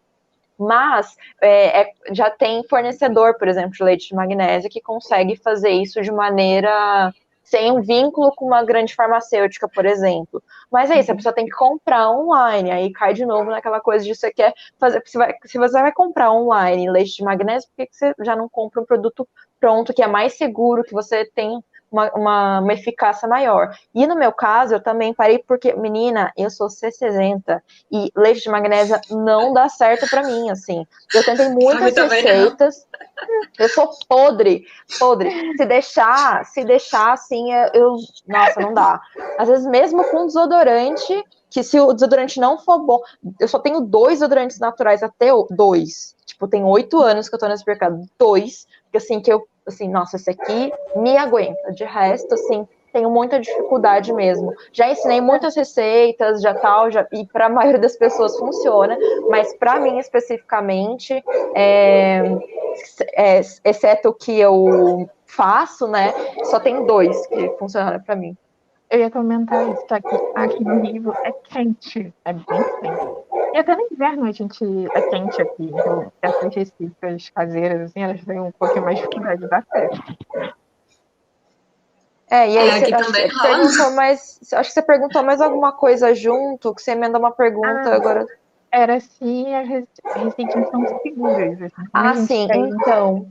[0.57, 5.71] Mas é, é, já tem fornecedor, por exemplo, de leite de magnésio que consegue fazer
[5.71, 10.41] isso de maneira sem um vínculo com uma grande farmacêutica, por exemplo.
[10.71, 14.05] Mas é isso, a pessoa tem que comprar online, aí cai de novo naquela coisa
[14.05, 15.01] de você quer fazer.
[15.05, 18.35] Se, vai, se você vai comprar online leite de magnésio, por que, que você já
[18.35, 19.27] não compra um produto
[19.59, 21.63] pronto, que é mais seguro, que você tem
[21.93, 23.73] uma, uma, uma, eficácia maior.
[23.93, 28.49] E no meu caso, eu também parei porque, menina, eu sou C60 e leite de
[28.49, 30.85] magnésia não dá certo para mim, assim.
[31.13, 32.87] Eu tentei muitas receitas.
[33.59, 34.65] Eu sou podre,
[34.99, 35.55] podre.
[35.55, 37.95] Se deixar, se deixar assim, eu,
[38.27, 38.99] nossa, não dá.
[39.37, 42.99] Às vezes mesmo com desodorante, que se o desodorante não for bom,
[43.39, 46.15] eu só tenho dois desodorantes naturais até dois.
[46.25, 49.89] Tipo, tem oito anos que eu tô nesse mercado, dois, que assim que eu assim,
[49.89, 51.71] nossa, esse aqui me aguenta.
[51.71, 54.53] De resto, assim, tenho muita dificuldade mesmo.
[54.71, 58.97] Já ensinei muitas receitas, já tal, já, e para a maioria das pessoas funciona,
[59.29, 61.23] mas para mim especificamente,
[61.55, 62.21] é,
[63.15, 68.37] é, exceto o que eu faço, né, só tem dois que funcionaram para mim.
[68.93, 69.99] Eu ia comentar isso, tá?
[69.99, 73.23] Que aqui no Rio é quente, é bem quente.
[73.51, 74.63] E até no inverno a gente
[74.93, 79.41] é quente aqui, então essas receitas caseiras, assim, elas têm um pouquinho mais de dificuldade
[79.41, 79.99] de dar certo.
[82.29, 86.13] É, e aí é, você, acho, perguntou mais, acho que você perguntou mais alguma coisa
[86.13, 88.27] junto, que você emenda uma pergunta ah, agora.
[88.71, 89.67] Era se as
[90.23, 91.63] receitas são seguras.
[91.63, 92.69] Assim, ah, sim, tem...
[92.69, 93.27] então.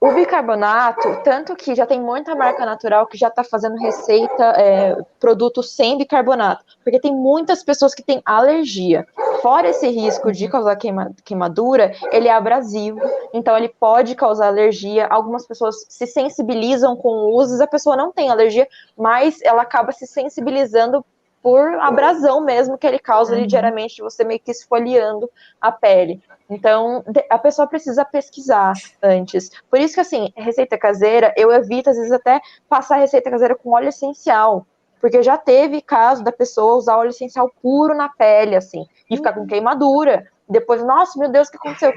[0.00, 4.96] O bicarbonato, tanto que já tem muita marca natural que já está fazendo receita, é,
[5.18, 9.06] produtos sem bicarbonato, porque tem muitas pessoas que têm alergia.
[9.40, 13.00] Fora esse risco de causar queima, queimadura, ele é abrasivo,
[13.32, 15.06] então ele pode causar alergia.
[15.06, 19.90] Algumas pessoas se sensibilizam com o uso, a pessoa não tem alergia, mas ela acaba
[19.92, 21.04] se sensibilizando
[21.44, 23.46] por abrasão mesmo que ele causa uhum.
[23.46, 25.30] diariamente, você meio que esfoliando
[25.60, 26.22] a pele.
[26.48, 28.72] Então, a pessoa precisa pesquisar
[29.02, 29.50] antes.
[29.68, 33.72] Por isso que, assim, receita caseira, eu evito, às vezes, até passar receita caseira com
[33.74, 34.66] óleo essencial.
[34.98, 39.34] Porque já teve caso da pessoa usar óleo essencial puro na pele, assim, e ficar
[39.34, 39.46] com uhum.
[39.46, 40.26] queimadura.
[40.48, 41.92] Depois, nossa, meu Deus, o que aconteceu?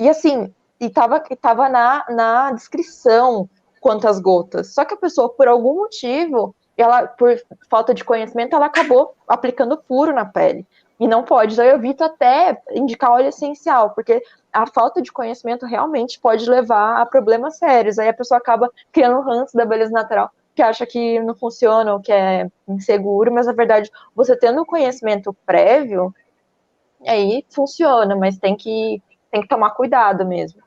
[0.00, 3.48] E assim, e tava, e tava na, na descrição
[3.80, 4.74] quantas gotas.
[4.74, 7.34] Só que a pessoa, por algum motivo, ela, por
[7.68, 10.66] falta de conhecimento, ela acabou aplicando puro na pele.
[10.98, 11.54] E não pode.
[11.54, 14.22] Então, eu evito até indicar óleo essencial, porque
[14.52, 17.98] a falta de conhecimento realmente pode levar a problemas sérios.
[17.98, 22.00] Aí a pessoa acaba criando ranço da beleza natural, que acha que não funciona ou
[22.00, 26.14] que é inseguro, mas na verdade, você tendo conhecimento prévio,
[27.06, 30.60] aí funciona, mas tem que, tem que tomar cuidado mesmo.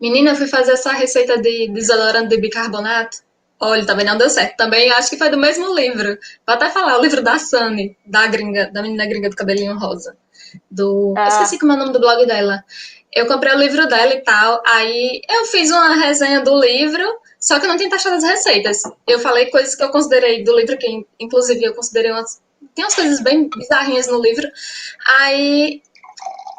[0.00, 3.25] Menina, eu fui fazer essa receita de desodorante de bicarbonato.
[3.58, 4.56] Olha, também não deu certo.
[4.56, 6.18] Também acho que foi do mesmo livro.
[6.46, 10.16] Vou até falar, o livro da Sunny, da gringa, da menina gringa do cabelinho rosa.
[10.70, 11.14] Do.
[11.16, 11.24] Ah.
[11.24, 12.62] Eu esqueci como é o nome do blog dela.
[13.14, 14.62] Eu comprei o livro dela e tal.
[14.66, 17.02] Aí eu fiz uma resenha do livro,
[17.40, 18.82] só que eu não tinha taxado as receitas.
[19.06, 22.42] Eu falei coisas que eu considerei do livro, que inclusive eu considerei umas.
[22.74, 24.46] Tem umas coisas bem bizarrinhas no livro.
[25.18, 25.80] Aí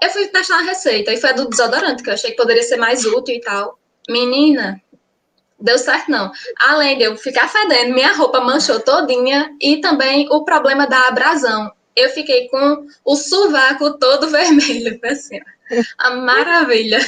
[0.01, 1.13] eu fui testar a receita.
[1.13, 3.77] E foi a do desodorante, que eu achei que poderia ser mais útil e tal.
[4.09, 4.81] Menina,
[5.59, 6.31] deu certo não.
[6.59, 11.71] Além de eu ficar fedendo, minha roupa manchou todinha e também o problema da abrasão.
[11.95, 15.39] Eu fiquei com o sovaco todo vermelho, assim,
[15.97, 16.99] a maravilha.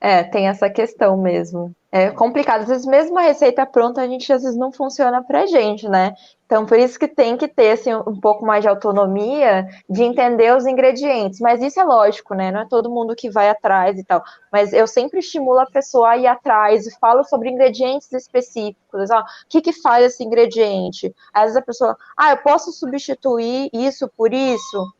[0.00, 1.74] É, tem essa questão mesmo.
[1.90, 2.62] É complicado.
[2.62, 6.14] Às vezes, mesmo a receita pronta, a gente às vezes não funciona pra gente, né?
[6.48, 10.56] Então, por isso que tem que ter assim, um pouco mais de autonomia de entender
[10.56, 11.40] os ingredientes.
[11.40, 12.50] Mas isso é lógico, né?
[12.50, 14.24] Não é todo mundo que vai atrás e tal.
[14.50, 19.10] Mas eu sempre estimulo a pessoa a ir atrás e falo sobre ingredientes específicos.
[19.10, 21.14] Ó, o que, que faz esse ingrediente?
[21.34, 24.90] Às vezes a pessoa, ah, eu posso substituir isso por isso?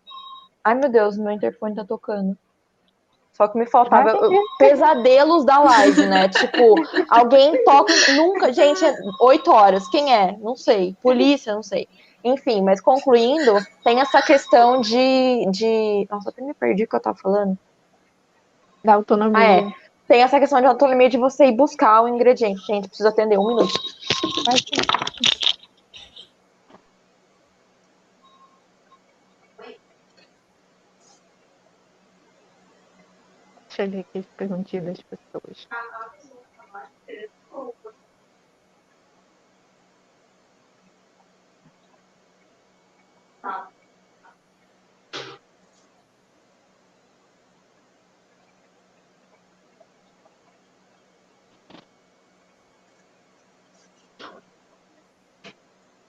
[0.63, 2.37] Ai, meu Deus, meu interfone tá tocando.
[3.39, 6.29] Só que me faltava eu, pesadelos da live, né?
[6.29, 6.75] tipo,
[7.09, 7.93] alguém toca.
[8.17, 8.53] Nunca.
[8.53, 9.89] Gente, é oito horas.
[9.89, 10.37] Quem é?
[10.41, 10.97] Não sei.
[11.01, 11.87] Polícia, não sei.
[12.25, 15.47] Enfim, mas concluindo, tem essa questão de.
[15.53, 16.07] de...
[16.11, 17.57] Nossa, até me perdi o que eu tava falando.
[18.85, 19.39] Da autonomia.
[19.39, 19.73] Ah, é.
[20.09, 22.61] Tem essa questão de autonomia de você ir buscar o ingrediente.
[22.67, 23.73] Gente, preciso atender um minuto.
[24.47, 24.65] Deixa
[33.87, 35.69] ler aqui as perguntinhas das pessoas.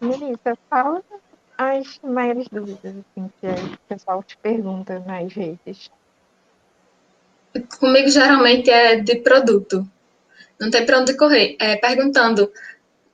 [0.02, 1.04] Melissa, fala
[1.58, 5.90] as maiores dúvidas assim, que o pessoal te pergunta nas redes.
[7.80, 9.88] Comigo geralmente é de produto.
[10.60, 11.55] Não tem para onde correr.
[11.60, 12.51] É perguntando,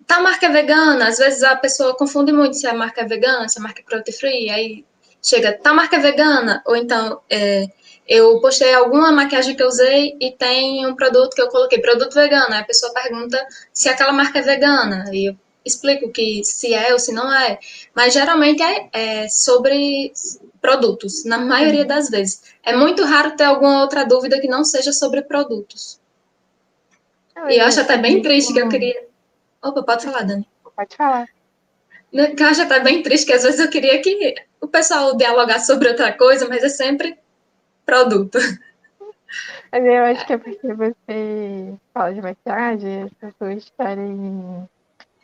[0.07, 1.07] tá marca vegana?
[1.07, 3.83] Às vezes a pessoa confunde muito se a marca é vegana, se a marca é
[3.83, 4.49] cruelty free.
[4.49, 4.85] Aí
[5.23, 6.61] chega, tá marca vegana?
[6.65, 7.67] Ou então, é,
[8.07, 12.13] eu postei alguma maquiagem que eu usei e tem um produto que eu coloquei, produto
[12.13, 12.53] vegano.
[12.53, 13.43] Aí a pessoa pergunta
[13.73, 15.05] se aquela marca é vegana.
[15.11, 15.35] E eu
[15.65, 17.59] explico que se é ou se não é.
[17.93, 20.13] Mas geralmente é, é sobre
[20.61, 22.41] produtos, na maioria das vezes.
[22.63, 25.99] É muito raro ter alguma outra dúvida que não seja sobre produtos.
[27.35, 29.07] Eu e eu acho até bem triste que eu queria.
[29.61, 30.47] Opa, pode falar, Dani.
[30.75, 31.27] Pode falar.
[32.11, 35.89] Eu acho até bem triste que às vezes eu queria que o pessoal dialogasse sobre
[35.89, 37.17] outra coisa, mas é sempre
[37.85, 38.37] produto.
[39.71, 44.69] Mas eu acho que é porque você fala de maquiagem, as pessoas querem,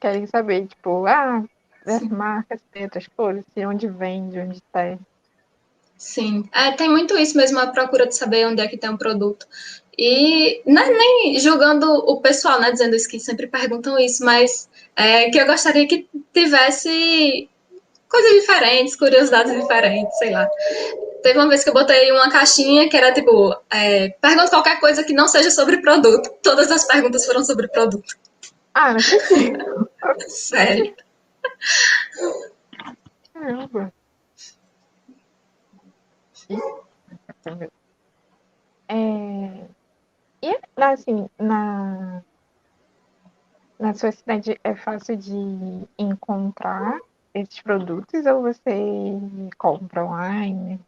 [0.02, 1.44] querem saber, tipo, ah,
[1.86, 4.98] das marcas, tem outras cores, de onde vem, de onde está.
[5.98, 8.98] Sim, é, tem muito isso mesmo, a procura de saber onde é que tem um
[8.98, 9.46] produto.
[9.98, 14.68] E não é nem julgando o pessoal, né, dizendo isso que sempre perguntam isso, mas
[14.96, 17.48] é, que eu gostaria que tivesse
[18.10, 20.48] coisas diferentes, curiosidades diferentes, sei lá.
[21.22, 25.04] Teve uma vez que eu botei uma caixinha que era tipo, é, pergunta qualquer coisa
[25.04, 26.32] que não seja sobre produto.
[26.42, 28.18] Todas as perguntas foram sobre produto.
[28.74, 29.91] Ah, não é
[30.28, 30.96] Sério.
[33.34, 33.94] Caramba.
[38.88, 39.68] É...
[40.44, 42.22] E, assim, na,
[43.80, 47.00] na sua cidade é fácil de encontrar
[47.34, 48.72] esses produtos ou você
[49.58, 50.80] compra online?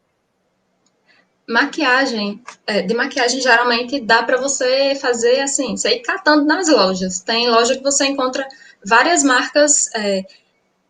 [1.47, 7.20] Maquiagem, é, de maquiagem geralmente dá para você fazer assim, você ir catando nas lojas.
[7.20, 8.47] Tem loja que você encontra
[8.86, 10.23] várias marcas, é,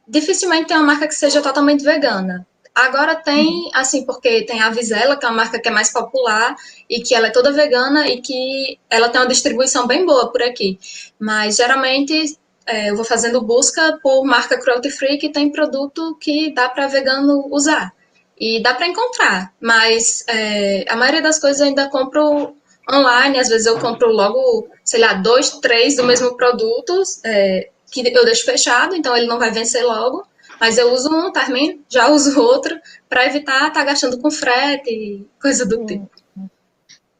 [0.07, 2.45] dificilmente tem uma marca que seja totalmente vegana.
[2.75, 6.55] Agora tem, assim, porque tem a Visela, que é uma marca que é mais popular
[6.89, 10.41] e que ela é toda vegana e que ela tem uma distribuição bem boa por
[10.41, 10.79] aqui.
[11.19, 12.35] Mas geralmente
[12.65, 16.87] é, eu vou fazendo busca por marca cruelty free que tem produto que dá para
[16.87, 17.93] vegano usar.
[18.39, 22.55] E dá para encontrar, mas é, a maioria das coisas eu ainda compro
[22.91, 28.17] online, às vezes eu compro logo, sei lá, dois, três do mesmo produto, é, que
[28.17, 30.25] eu deixo fechado, então ele não vai vencer logo.
[30.59, 32.79] Mas eu uso um, termino, já uso outro,
[33.09, 36.09] para evitar estar tá gastando com frete e coisa do tipo.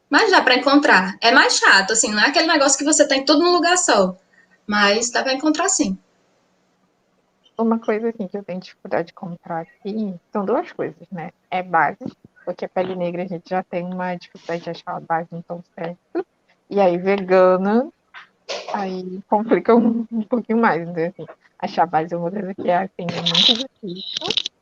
[0.08, 1.16] Mas dá para encontrar.
[1.20, 4.16] É mais chato, assim, não é aquele negócio que você tem tudo num lugar só.
[4.66, 5.98] Mas dá para encontrar sim.
[7.56, 11.30] Uma coisa assim que eu tenho dificuldade de comprar aqui são duas coisas, né?
[11.50, 12.04] É base,
[12.44, 15.42] porque a pele negra a gente já tem uma dificuldade de achar a base no
[15.42, 16.26] tom certo.
[16.68, 17.88] E aí, vegana,
[18.74, 21.06] aí complica um, um pouquinho mais, né?
[21.06, 21.26] Assim,
[21.58, 24.52] achar base é uma coisa que é assim, muito difícil.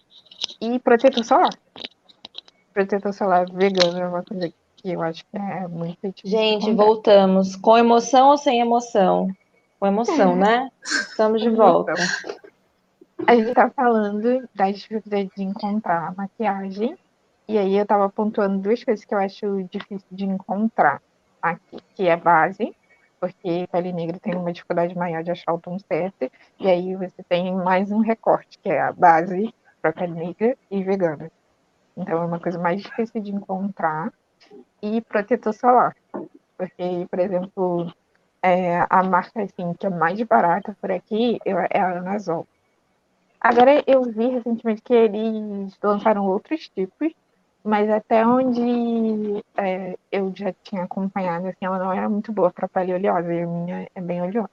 [0.60, 1.50] E protetor solar.
[2.72, 6.30] Protetor solar vegano é uma coisa que eu acho que é muito difícil.
[6.30, 7.56] Gente, voltamos.
[7.56, 9.28] Com emoção ou sem emoção?
[9.80, 10.70] Com emoção, né?
[10.82, 11.94] Estamos de volta.
[13.26, 16.96] A gente tá falando da dificuldade de encontrar maquiagem.
[17.48, 21.02] E aí eu tava pontuando duas coisas que eu acho difícil de encontrar
[21.42, 22.74] aqui, que é base
[23.22, 27.22] porque pele negra tem uma dificuldade maior de achar o tom certo, e aí você
[27.22, 31.30] tem mais um recorte, que é a base para pele negra e vegana.
[31.96, 34.12] Então é uma coisa mais difícil de encontrar.
[34.82, 35.96] E protetor solar,
[36.58, 37.94] porque, por exemplo,
[38.42, 42.44] é, a marca assim, que é mais barata por aqui é a Anazol.
[43.40, 47.12] Agora eu vi recentemente que eles lançaram outros tipos
[47.64, 52.68] mas até onde é, eu já tinha acompanhado, assim, ela não era muito boa para
[52.68, 54.50] pele oleosa, e a minha é bem oleosa.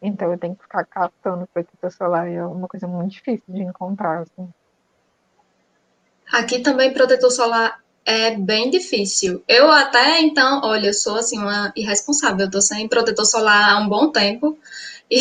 [0.00, 3.62] Então eu tenho que ficar captando protetor solar, e é uma coisa muito difícil de
[3.62, 4.48] encontrar, assim.
[6.32, 9.42] Aqui também protetor solar é bem difícil.
[9.46, 13.78] Eu até então, olha, eu sou assim uma irresponsável, eu tô sem protetor solar há
[13.78, 14.58] um bom tempo
[15.10, 15.20] e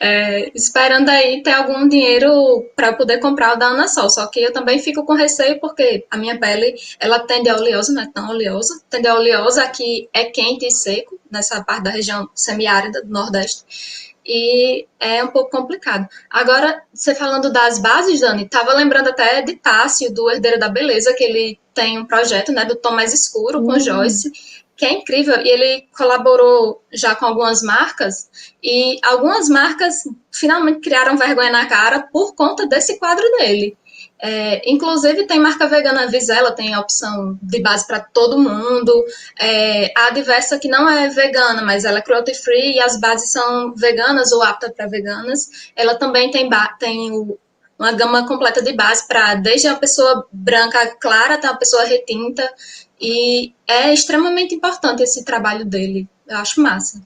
[0.00, 4.08] é, esperando aí ter algum dinheiro para poder comprar o da Ana Sol.
[4.08, 7.92] Só que eu também fico com receio porque a minha pele ela tende a oleosa,
[7.92, 11.90] não é tão oleosa, tende a oleosa aqui é quente e seco nessa parte da
[11.90, 16.08] região semiárida do Nordeste e é um pouco complicado.
[16.28, 21.14] Agora, você falando das bases, Dani, estava lembrando até de Tássio, do Herdeiro da Beleza,
[21.14, 23.80] que ele tem um projeto né, do tom mais escuro com uhum.
[23.80, 24.30] Joyce,
[24.76, 28.30] que é incrível, e ele colaborou já com algumas marcas,
[28.62, 33.76] e algumas marcas finalmente criaram vergonha na cara por conta desse quadro dele.
[34.22, 38.92] É, inclusive, tem marca vegana Visela, tem a opção de base para todo mundo.
[39.38, 43.30] É, a Diversa, que não é vegana, mas ela é cruelty free e as bases
[43.30, 45.70] são veganas ou aptas para veganas.
[45.74, 46.48] Ela também tem,
[46.78, 47.38] tem o,
[47.78, 52.52] uma gama completa de base para desde a pessoa branca clara até a pessoa retinta.
[53.00, 56.06] E é extremamente importante esse trabalho dele.
[56.28, 57.00] Eu acho massa.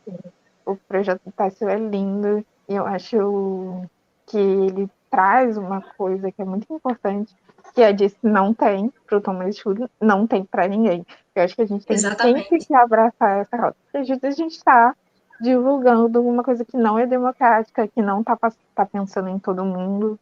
[0.66, 2.44] O projeto do Tássio é lindo.
[2.68, 3.84] Eu acho
[4.26, 7.32] que ele traz uma coisa que é muito importante,
[7.72, 11.06] que é disso não tem para o Thomas Schultz, não tem para ninguém.
[11.32, 12.42] Eu acho que a gente tem Exatamente.
[12.42, 13.76] sempre que abraçar essa causa.
[13.92, 14.92] Porque a gente está
[15.40, 18.36] divulgando uma coisa que não é democrática, que não está
[18.74, 20.18] tá pensando em todo mundo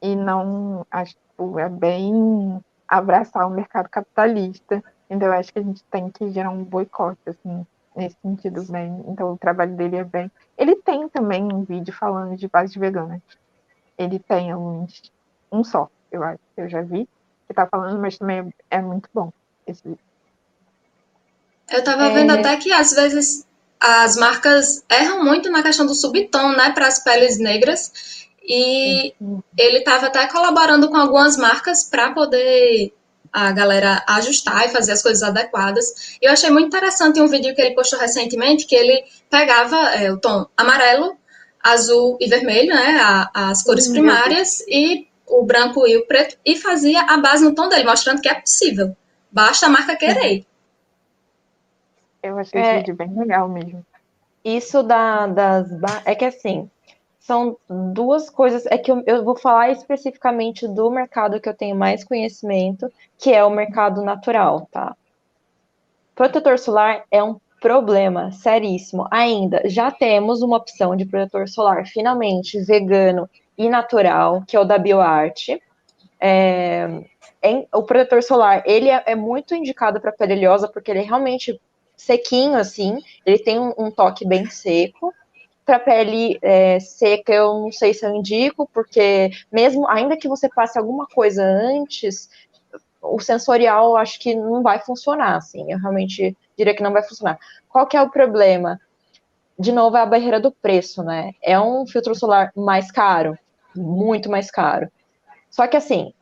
[0.00, 4.80] e não acho que é bem abraçar o mercado capitalista.
[5.10, 7.66] Então eu acho que a gente tem que gerar um boicote assim
[7.96, 9.04] nesse sentido bem.
[9.08, 10.30] Então o trabalho dele é bem.
[10.56, 13.20] Ele tem também um vídeo falando de base vegana
[13.98, 15.10] ele tem uns,
[15.50, 17.08] um só, eu acho, que eu já vi,
[17.46, 19.32] que tá falando, mas também é, muito bom
[19.66, 20.00] esse livro.
[21.70, 22.14] Eu tava é...
[22.14, 23.46] vendo até que às vezes
[23.80, 29.42] as marcas erram muito na questão do subtom, né, para as peles negras, e uhum.
[29.58, 32.92] ele tava até colaborando com algumas marcas para poder
[33.32, 36.16] a galera ajustar e fazer as coisas adequadas.
[36.22, 40.18] Eu achei muito interessante um vídeo que ele postou recentemente, que ele pegava é, o
[40.18, 41.15] tom amarelo
[41.72, 47.02] azul e vermelho, né, as cores primárias, e o branco e o preto, e fazia
[47.02, 48.96] a base no tom dele, mostrando que é possível.
[49.30, 50.46] Basta a marca querer.
[52.22, 53.84] Eu achei é, esse vídeo bem legal mesmo.
[54.44, 55.68] Isso da, das.
[56.04, 56.70] É que assim,
[57.18, 58.64] são duas coisas.
[58.66, 63.32] É que eu, eu, vou falar especificamente do mercado que eu tenho mais conhecimento, que
[63.32, 64.96] é o mercado natural, tá?
[66.14, 69.62] Protetor solar é um problema seríssimo ainda.
[69.66, 74.78] Já temos uma opção de protetor solar finalmente vegano e natural, que é o da
[74.78, 75.48] BioArt.
[76.20, 77.02] É,
[77.42, 81.02] é, o protetor solar ele é, é muito indicado para pele oleosa porque ele é
[81.02, 81.60] realmente
[81.96, 85.12] sequinho assim, ele tem um, um toque bem seco.
[85.64, 90.48] Para pele é, seca, eu não sei se eu indico, porque mesmo ainda que você
[90.48, 92.30] passe alguma coisa antes,
[93.02, 97.38] o sensorial acho que não vai funcionar, assim, eu realmente diria que não vai funcionar.
[97.68, 98.80] Qual que é o problema?
[99.58, 101.32] De novo, é a barreira do preço, né?
[101.42, 103.38] É um filtro solar mais caro,
[103.74, 104.90] muito mais caro.
[105.50, 106.12] Só que assim,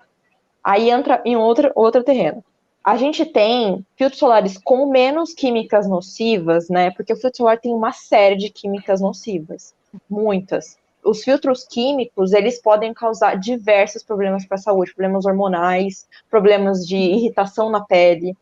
[0.63, 2.45] aí entra em outro, outro terreno.
[2.83, 6.91] A gente tem filtros solares com menos químicas nocivas, né?
[6.91, 9.75] Porque o filtro solar tem uma série de químicas nocivas,
[10.09, 16.87] muitas os filtros químicos, eles podem causar diversos problemas para a saúde, problemas hormonais, problemas
[16.87, 18.37] de irritação na pele.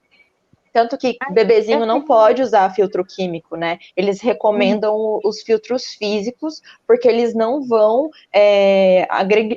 [0.72, 3.78] Tanto que bebezinho não pode usar filtro químico, né?
[3.94, 5.20] Eles recomendam hum.
[5.22, 9.06] os filtros físicos, porque eles não vão é,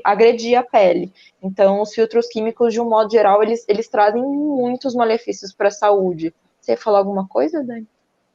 [0.03, 1.13] agredir a pele.
[1.41, 5.71] Então, os filtros químicos, de um modo geral, eles, eles trazem muitos malefícios para a
[5.71, 6.33] saúde.
[6.59, 7.87] Você ia falar alguma coisa, Dani?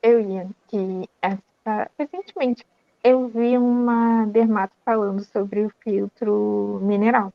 [0.03, 2.64] Eu ia, que essa, recentemente
[3.05, 7.33] eu vi uma dermato falando sobre o filtro mineral.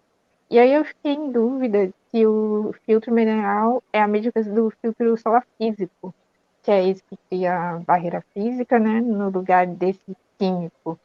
[0.50, 5.18] E aí eu fiquei em dúvida se o filtro mineral é a coisa do filtro
[5.18, 6.16] solar físico,
[6.64, 10.98] que é esse que cria a barreira física, né, no lugar desse químico.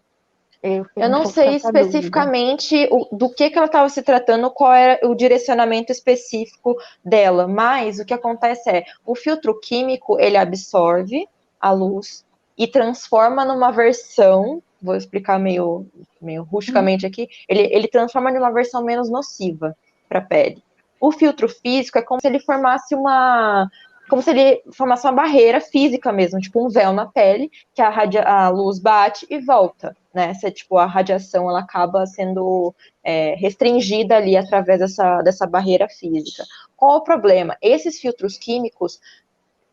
[0.62, 5.04] Eu, eu não sei especificamente o, do que, que ela estava se tratando, qual era
[5.08, 11.26] o direcionamento específico dela, mas o que acontece é, o filtro químico, ele absorve
[11.60, 12.24] a luz
[12.56, 15.86] e transforma numa versão, vou explicar meio,
[16.22, 19.76] meio rusticamente aqui, ele, ele transforma numa versão menos nociva
[20.08, 20.62] para a pele.
[21.00, 23.68] O filtro físico é como se ele formasse uma,
[24.10, 27.92] como se ele formasse uma barreira física mesmo, tipo um véu na pele, que a,
[28.26, 30.34] a luz bate e volta, né?
[30.34, 32.74] Se, tipo, a radiação ela acaba sendo
[33.04, 36.44] é, restringida ali através dessa, dessa barreira física.
[36.76, 37.56] Qual o problema?
[37.62, 39.00] Esses filtros químicos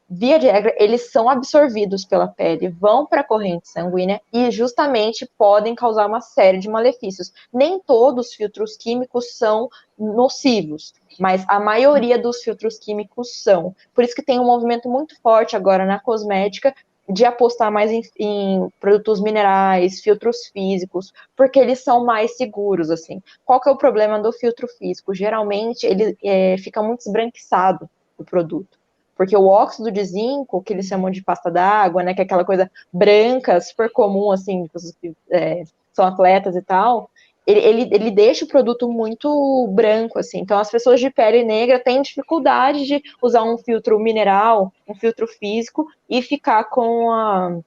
[0.09, 5.29] via de regra, eles são absorvidos pela pele, vão para a corrente sanguínea e justamente
[5.37, 7.33] podem causar uma série de malefícios.
[7.53, 13.75] Nem todos os filtros químicos são nocivos, mas a maioria dos filtros químicos são.
[13.93, 16.73] Por isso que tem um movimento muito forte agora na cosmética
[17.09, 23.21] de apostar mais em, em, produtos minerais, filtros físicos, porque eles são mais seguros, assim.
[23.45, 25.13] Qual que é o problema do filtro físico?
[25.13, 28.76] Geralmente, ele é, fica muito esbranquiçado, o produto.
[29.17, 32.45] Porque o óxido de zinco, que eles chamam de pasta d'água, né, que é aquela
[32.45, 37.09] coisa branca, super comum, assim, de pessoas que é, são atletas e tal,
[37.47, 40.39] ele, ele, ele deixa o produto muito branco, assim.
[40.39, 45.25] Então, as pessoas de pele negra têm dificuldade de usar um filtro mineral, um filtro
[45.25, 47.57] físico, e ficar com a.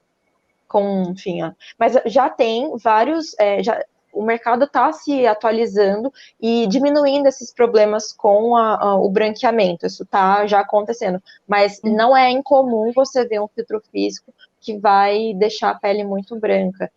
[0.67, 1.51] Com, enfim, ó.
[1.77, 3.83] mas já tem vários, é, já,
[4.13, 9.85] o mercado está se atualizando e diminuindo esses problemas com a, a, o branqueamento.
[9.85, 11.21] Isso está já acontecendo.
[11.47, 11.95] Mas uhum.
[11.95, 16.91] não é incomum você ver um filtro físico que vai deixar a pele muito branca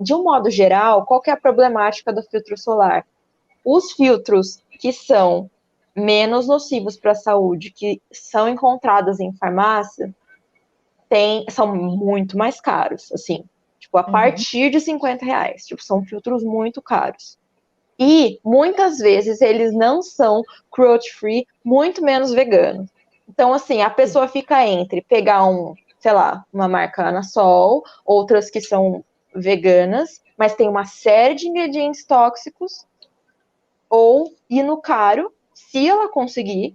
[0.00, 3.06] de um modo geral, qual é a problemática do filtro solar?
[3.62, 5.50] Os filtros que são
[5.94, 10.14] menos nocivos para a saúde, que são encontrados em farmácia,
[11.08, 13.44] tem, são muito mais caros, assim,
[13.90, 14.12] tipo, a uhum.
[14.12, 17.36] partir de 50 reais, tipo, são filtros muito caros.
[17.98, 22.88] E, muitas vezes, eles não são cruelty-free, muito menos veganos.
[23.28, 28.60] Então, assim, a pessoa fica entre pegar um, sei lá, uma marca Anasol, outras que
[28.60, 32.86] são veganas, mas tem uma série de ingredientes tóxicos,
[33.88, 36.74] ou ir no caro, se ela conseguir,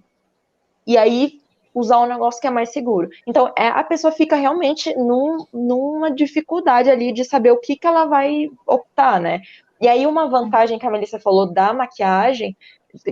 [0.85, 1.41] e aí
[1.75, 3.09] usar um negócio que é mais seguro.
[3.27, 7.85] Então, é, a pessoa fica realmente num, numa dificuldade ali de saber o que, que
[7.85, 9.41] ela vai optar, né?
[9.81, 12.55] E aí, uma vantagem que a Melissa falou da maquiagem,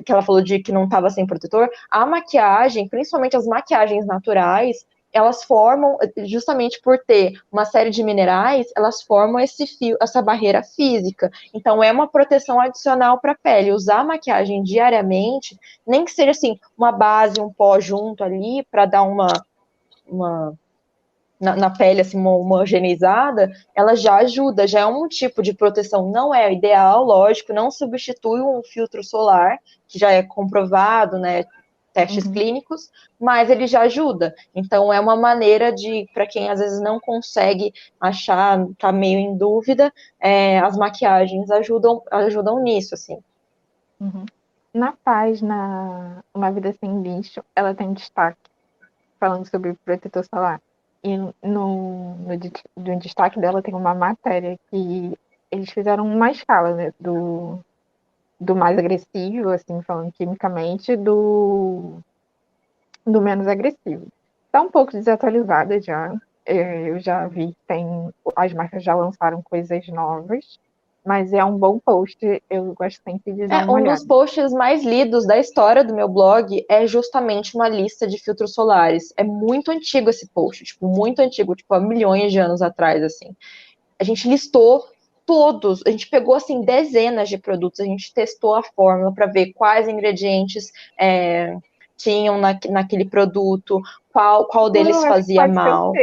[0.05, 4.85] que ela falou de que não estava sem protetor, a maquiagem, principalmente as maquiagens naturais,
[5.13, 10.63] elas formam, justamente por ter uma série de minerais, elas formam esse fio, essa barreira
[10.63, 11.31] física.
[11.53, 13.71] Então, é uma proteção adicional para a pele.
[13.71, 19.03] Usar maquiagem diariamente, nem que seja assim, uma base, um pó junto ali, para dar
[19.03, 19.27] uma.
[20.07, 20.57] uma
[21.39, 26.09] na, na, pele assim homogeneizada, ela já ajuda, já é um tipo de proteção.
[26.09, 31.43] Não é ideal, lógico, não substitui um filtro solar, que já é comprovado, né?
[31.93, 32.33] Testes uhum.
[32.33, 34.35] clínicos, mas ele já ajuda.
[34.53, 39.37] Então é uma maneira de, para quem às vezes não consegue achar, tá meio em
[39.37, 43.19] dúvida, é, as maquiagens ajudam, ajudam nisso, assim.
[44.01, 44.25] Uhum.
[44.73, 48.39] Na página Uma Vida Sem Lixo, ela tem destaque
[49.19, 50.59] falando sobre protetor solar.
[51.03, 52.15] E no, no,
[52.75, 55.17] no destaque dela tem uma matéria que
[55.51, 57.59] eles fizeram uma escala né, do,
[58.39, 61.97] do mais agressivo, assim, falando quimicamente, do,
[63.05, 64.07] do menos agressivo.
[64.45, 66.13] Está um pouco desatualizada já.
[66.45, 67.87] É, eu já vi tem
[68.35, 70.59] as marcas já lançaram coisas novas,
[71.05, 72.17] mas é um bom post.
[72.49, 73.97] Eu gosto sempre de dar é, Um olhada.
[73.97, 78.53] dos posts mais lidos da história do meu blog é justamente uma lista de filtros
[78.53, 79.13] solares.
[79.17, 83.35] É muito antigo esse post, tipo, muito antigo, tipo, há milhões de anos atrás, assim.
[83.99, 84.85] A gente listou
[85.25, 89.53] todos, a gente pegou assim dezenas de produtos, a gente testou a fórmula para ver
[89.53, 91.57] quais ingredientes é,
[91.97, 95.93] tinham na, naquele produto, qual, qual deles Não, fazia mal.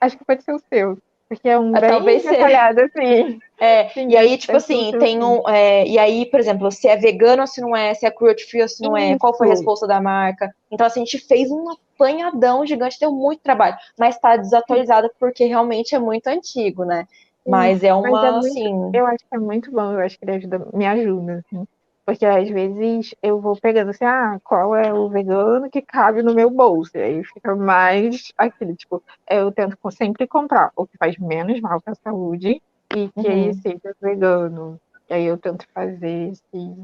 [0.00, 0.98] Acho que pode ser o seu.
[1.28, 3.38] Porque é um ah, bem talvez detalhado, assim.
[3.56, 5.48] É, Sim, e aí, tipo assim, tem um.
[5.48, 8.44] É, e aí, por exemplo, se é vegano ou se não é, se é cruelty
[8.44, 10.52] free ou se não é, qual foi a resposta da marca.
[10.70, 15.44] Então, assim, a gente fez um apanhadão gigante, deu muito trabalho, mas tá desatualizado porque
[15.44, 17.06] realmente é muito antigo, né?
[17.46, 18.90] Mas é uma, mas é muito, assim.
[18.94, 21.66] Eu acho que é muito bom, eu acho que ele ajuda, me ajuda, assim.
[22.06, 26.34] Porque às vezes eu vou pegando assim, ah, qual é o vegano que cabe no
[26.34, 26.90] meu bolso?
[26.94, 31.80] E aí fica mais aquele, tipo, eu tento sempre comprar o que faz menos mal
[31.80, 32.60] para a saúde
[32.94, 33.52] e que uhum.
[33.54, 34.78] seja vegano.
[35.08, 36.74] E aí eu tento fazer esse,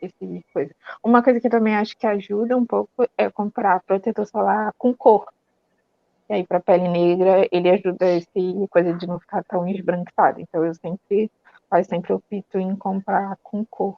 [0.00, 0.74] esse coisa.
[1.02, 5.26] Uma coisa que também acho que ajuda um pouco é comprar protetor solar com cor.
[6.28, 10.40] E aí, para pele negra, ele ajuda esse coisa de não ficar tão esbranquiçado.
[10.40, 11.30] Então, eu sempre,
[11.70, 13.96] quase sempre opto em comprar com cor.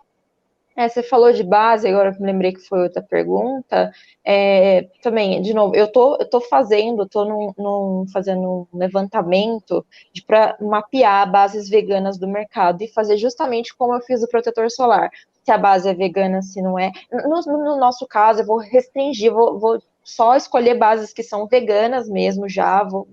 [0.77, 3.93] É, você falou de base, agora me lembrei que foi outra pergunta.
[4.25, 9.85] É, também, de novo, eu tô, eu tô fazendo, tô num, num fazendo um levantamento
[10.27, 15.11] para mapear bases veganas do mercado e fazer justamente como eu fiz o protetor solar.
[15.45, 16.93] Se a base é vegana, se não é.
[17.13, 19.83] No, no nosso caso, eu vou restringir, vou, vou
[20.15, 23.09] só escolher bases que são veganas mesmo, já vou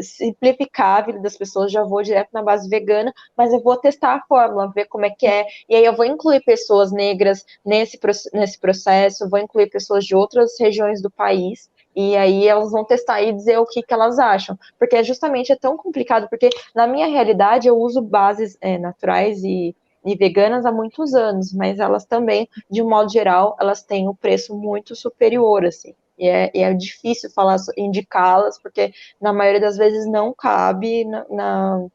[0.00, 4.14] simplificar a vida das pessoas, já vou direto na base vegana, mas eu vou testar
[4.14, 7.98] a fórmula, ver como é que é, e aí eu vou incluir pessoas negras nesse,
[8.32, 13.20] nesse processo, vou incluir pessoas de outras regiões do país, E aí elas vão testar
[13.22, 14.56] e dizer o que, que elas acham.
[14.78, 19.74] Porque justamente é tão complicado, porque na minha realidade eu uso bases é, naturais e,
[20.04, 24.14] e veganas há muitos anos, mas elas também, de um modo geral, elas têm um
[24.14, 25.94] preço muito superior, assim.
[26.20, 31.26] E é, e é difícil falar, indicá-las, porque na maioria das vezes não cabe na,
[31.30, 31.86] na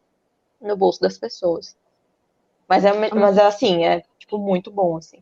[0.61, 1.75] no bolso das pessoas.
[2.67, 5.21] Mas é, mas é assim, é tipo muito bom, assim.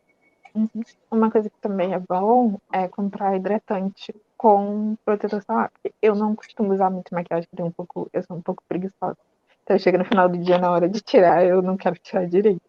[0.55, 0.69] Uhum.
[1.11, 5.71] Uma coisa que também é bom é comprar hidratante com protetor solar.
[6.01, 9.17] Eu não costumo usar muito maquiagem, porque um pouco, eu sou um pouco preguiçosa.
[9.63, 12.61] Então chega no final do dia, na hora de tirar, eu não quero tirar direito.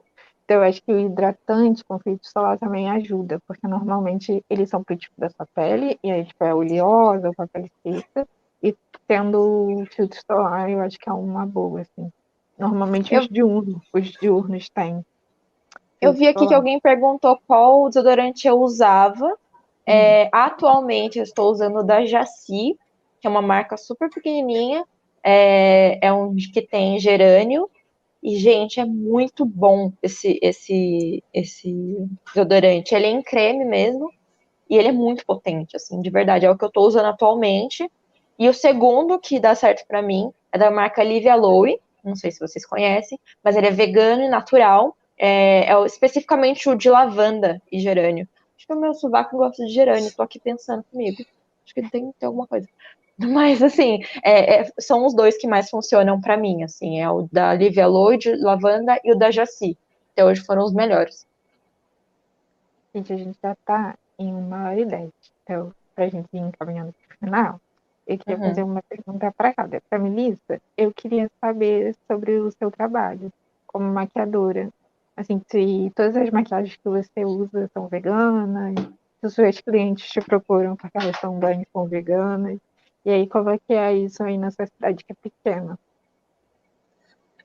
[0.45, 4.85] Então eu acho que o hidratante com filtro solar também ajuda, porque normalmente eles são
[4.85, 8.29] pro tipo da sua pele, e aí tipo é oleosa ou com a pele seca,
[8.63, 8.77] e
[9.09, 12.13] tendo filtro solar eu acho que é uma boa, assim.
[12.59, 13.23] Normalmente eu...
[13.23, 15.05] os diurnos, os diurnos têm.
[16.01, 19.35] Eu vi aqui que alguém perguntou qual desodorante eu usava.
[19.87, 20.29] É, hum.
[20.33, 22.77] atualmente eu estou usando o da Jaci,
[23.21, 24.85] que é uma marca super pequenininha.
[25.23, 27.71] É, é um que tem gerânio.
[28.25, 32.95] E, gente, é muito bom esse, esse, esse desodorante.
[32.95, 34.11] Ele é em creme mesmo.
[34.69, 36.47] E ele é muito potente, assim, de verdade.
[36.47, 37.87] É o que eu estou usando atualmente.
[38.39, 41.79] E o segundo que dá certo para mim é da marca Livia Lowe.
[42.03, 44.97] Não sei se vocês conhecem, mas ele é vegano e natural.
[45.19, 48.27] É, é especificamente o de lavanda e gerânio.
[48.57, 51.23] Acho que o meu sovaco gosta de gerânio, tô aqui pensando comigo.
[51.63, 52.67] Acho que tem, tem alguma coisa.
[53.19, 57.29] Mas, assim, é, é, são os dois que mais funcionam para mim, assim, é o
[57.31, 59.79] da Livia Lloyd, Lavanda, e o da Jaci.
[60.13, 61.27] Até hoje foram os melhores.
[62.95, 65.11] Gente, a gente já tá em uma hora e dez.
[65.43, 67.61] Então, pra gente ir encaminhando pro final,
[68.07, 68.49] eu queria uhum.
[68.49, 69.81] fazer uma pergunta para cada.
[69.89, 73.33] Para Melissa, eu queria saber sobre o seu trabalho
[73.67, 74.71] como maquiadora.
[75.17, 78.75] Assim, se todas as maquiagens que você usa são veganas,
[79.21, 82.59] se os seus clientes te procuram porque elas são bem são veganas.
[83.05, 85.79] E aí, como é que é isso aí nessa cidade que é pequena?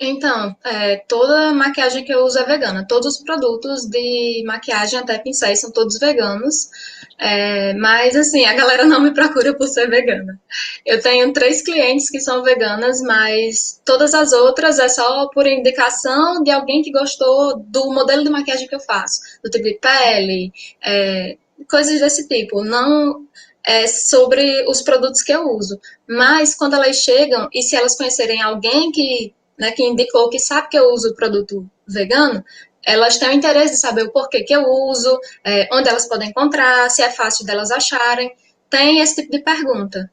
[0.02, 2.86] Então, é, toda maquiagem que eu uso é vegana.
[2.88, 6.70] Todos os produtos de maquiagem, até pincéis, são todos veganos.
[7.18, 10.40] É, mas, assim, a galera não me procura por ser vegana.
[10.86, 16.42] Eu tenho três clientes que são veganas, mas todas as outras é só por indicação
[16.44, 19.20] de alguém que gostou do modelo de maquiagem que eu faço.
[19.44, 21.36] Do tipo de pele, é,
[21.70, 22.64] coisas desse tipo.
[22.64, 23.28] Não
[23.66, 25.80] é, sobre os produtos que eu uso.
[26.08, 30.70] Mas quando elas chegam e se elas conhecerem alguém que né, que indicou que sabe
[30.70, 32.44] que eu uso produto vegano,
[32.86, 36.30] elas têm o interesse de saber o porquê que eu uso, é, onde elas podem
[36.30, 38.34] encontrar, se é fácil delas acharem.
[38.70, 40.10] Tem esse tipo de pergunta.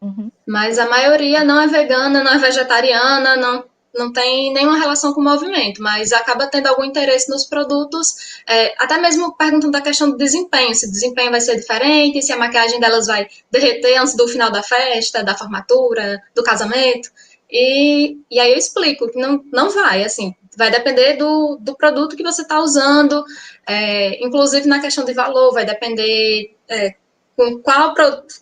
[0.00, 0.30] Uhum.
[0.46, 3.64] Mas a maioria não é vegana, não é vegetariana, não
[3.98, 8.74] não tem nenhuma relação com o movimento, mas acaba tendo algum interesse nos produtos, é,
[8.78, 12.36] até mesmo perguntando da questão do desempenho, se o desempenho vai ser diferente, se a
[12.36, 17.10] maquiagem delas vai derreter antes do final da festa, da formatura, do casamento.
[17.50, 22.16] E, e aí eu explico que não, não vai, assim, vai depender do, do produto
[22.16, 23.24] que você está usando,
[23.66, 26.94] é, inclusive na questão de valor, vai depender é,
[27.36, 27.94] com qual,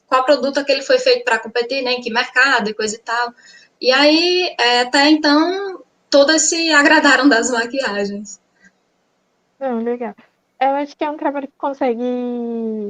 [0.07, 3.35] qual produto aquele foi feito para competir, né, em que mercado e coisa e tal.
[3.81, 8.40] E aí, é, até então, todas se agradaram das maquiagens.
[9.59, 10.15] Não, legal.
[10.59, 12.03] Eu acho que é um trabalho que consegue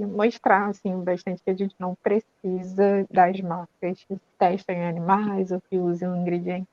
[0.06, 5.60] mostrar, assim, bastante que a gente não precisa das marcas que testam em animais ou
[5.68, 6.68] que usam ingredientes.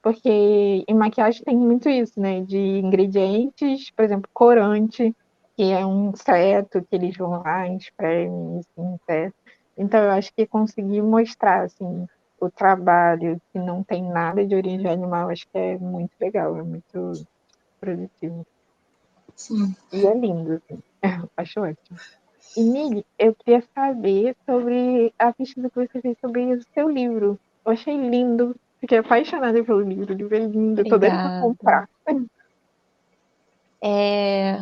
[0.00, 2.40] Porque em maquiagem tem muito isso, né?
[2.40, 5.14] De ingredientes, por exemplo, corante,
[5.54, 9.36] que é um inseto que eles vão lá, espremem esse inseto.
[9.76, 12.06] Então, eu acho que conseguir mostrar, assim,
[12.40, 16.62] o trabalho que não tem nada de origem animal, acho que é muito legal, é
[16.62, 17.26] muito
[17.80, 18.46] produtivo.
[19.34, 19.74] Sim.
[19.92, 20.82] E é lindo, assim.
[21.36, 21.98] acho ótimo.
[22.56, 27.38] E, Mili, eu queria saber sobre a pesquisa que você fez sobre o seu livro.
[27.64, 30.88] Eu achei lindo, fiquei apaixonada pelo livro, o livro é lindo, Obrigada.
[30.90, 31.88] tô doida pra comprar.
[33.80, 34.58] É...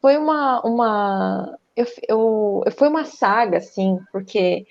[0.00, 4.66] Foi uma, uma eu, eu, foi uma saga, assim, porque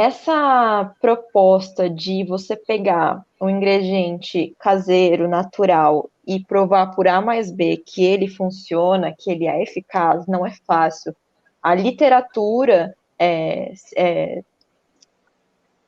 [0.00, 7.76] essa proposta de você pegar um ingrediente caseiro, natural, e provar por A mais B
[7.76, 11.14] que ele funciona, que ele é eficaz, não é fácil.
[11.62, 14.42] A literatura, é, é,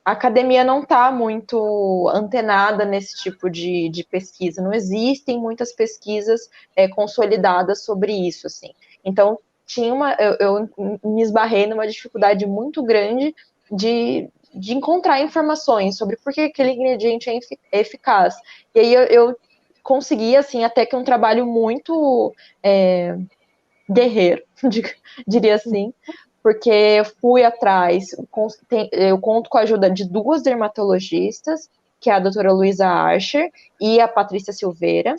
[0.03, 4.61] a academia não está muito antenada nesse tipo de, de, pesquisa.
[4.61, 8.71] Não existem muitas pesquisas é, consolidadas sobre isso, assim.
[9.03, 10.69] Então, tinha uma, eu, eu
[11.03, 13.33] me esbarrei numa dificuldade muito grande
[13.73, 18.35] de, de encontrar informações sobre por que aquele ingrediente é, eficaz.
[18.73, 19.37] E aí eu, eu
[19.81, 23.17] consegui, assim, até que um trabalho muito é,
[23.89, 24.43] guerreiro,
[25.27, 25.93] diria assim,
[26.41, 28.09] porque eu fui atrás,
[28.91, 31.69] eu conto com a ajuda de duas dermatologistas,
[31.99, 35.15] que é a doutora Luísa Archer e a Patrícia Silveira,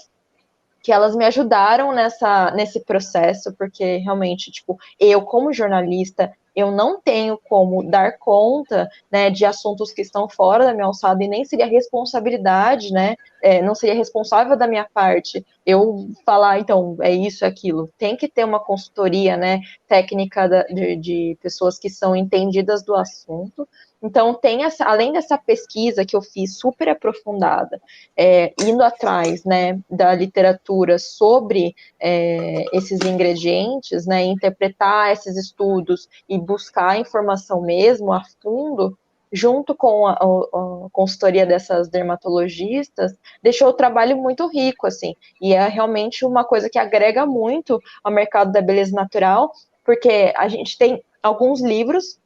[0.82, 7.00] que elas me ajudaram nessa, nesse processo, porque realmente, tipo, eu como jornalista, eu não
[7.00, 11.44] tenho como dar conta, né, de assuntos que estão fora da minha alçada e nem
[11.44, 17.44] seria responsabilidade, né, é, não seria responsável da minha parte eu falar, então, é isso,
[17.44, 17.90] é aquilo.
[17.98, 22.94] Tem que ter uma consultoria, né, técnica da, de, de pessoas que são entendidas do
[22.94, 23.66] assunto,
[24.04, 27.80] então, tem essa, além dessa pesquisa que eu fiz super aprofundada,
[28.14, 36.38] é, indo atrás né, da literatura sobre é, esses ingredientes, né, interpretar esses estudos e
[36.44, 38.96] buscar informação mesmo a fundo,
[39.32, 43.12] junto com a, a, a, consultoria dessas dermatologistas,
[43.42, 48.12] deixou o trabalho muito rico, assim, e é realmente uma coisa que agrega muito ao
[48.12, 49.52] mercado da beleza natural,
[49.84, 52.18] porque a gente tem alguns livros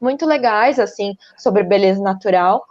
[0.00, 2.64] muito legais, assim, sobre beleza natural,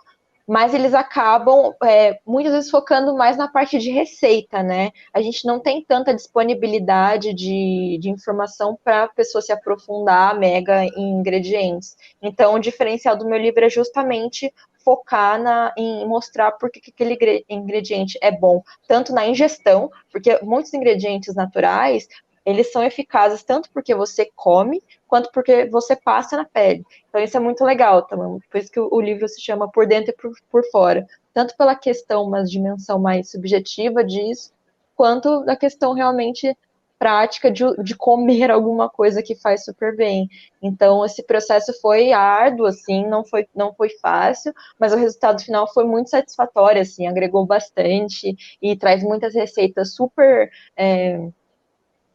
[0.48, 4.92] mas eles acabam é, muitas vezes focando mais na parte de receita, né?
[5.14, 10.86] A gente não tem tanta disponibilidade de, de informação para a pessoa se aprofundar mega
[10.86, 11.98] em ingredientes.
[12.22, 14.54] Então, o diferencial do meu livro é justamente
[14.88, 20.74] focar na, em mostrar por que aquele ingrediente é bom, tanto na ingestão, porque muitos
[20.74, 22.08] ingredientes naturais
[22.48, 26.86] eles são eficazes tanto porque você come, quanto porque você passa na pele.
[27.10, 30.12] Então isso é muito legal também, por isso que o, livro se chama Por Dentro
[30.12, 31.06] e por, por Fora.
[31.34, 34.54] Tanto pela questão, uma dimensão mais subjetiva disso,
[34.96, 36.56] quanto da questão realmente
[36.98, 40.30] prática de, de, comer alguma coisa que faz super bem.
[40.62, 45.72] Então, esse processo foi árduo, assim, não foi, não foi fácil, mas o resultado final
[45.74, 51.30] foi muito satisfatório, assim, agregou bastante e traz muitas receitas super é,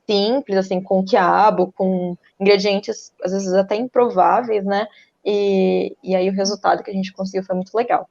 [0.09, 4.87] simples, assim, com quiabo, com ingredientes, às vezes até improváveis, né?
[5.25, 8.09] E, e aí o resultado que a gente conseguiu foi muito legal.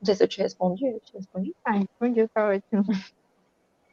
[0.00, 1.54] Não sei se eu te respondi, eu te respondi.
[1.64, 2.84] Ah, respondi, tá ótimo.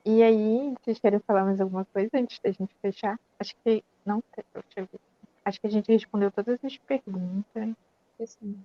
[0.04, 3.20] E aí, vocês querem falar mais alguma coisa antes da gente fechar?
[3.40, 4.24] Acho que não.
[5.46, 7.76] Acho que a gente respondeu todas as perguntas.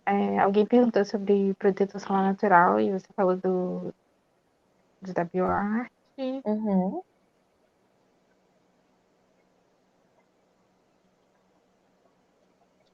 [0.06, 3.94] É, alguém perguntou sobre protetor solar natural e você falou do,
[5.02, 5.90] do da bioarte.
[6.18, 7.02] Uhum.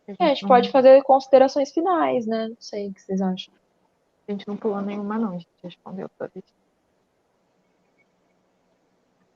[0.09, 2.49] É, a gente pode fazer considerações finais, né?
[2.49, 3.55] Não sei o que vocês acham.
[4.27, 5.31] A gente não pulou nenhuma, não.
[5.31, 6.43] A gente respondeu todas.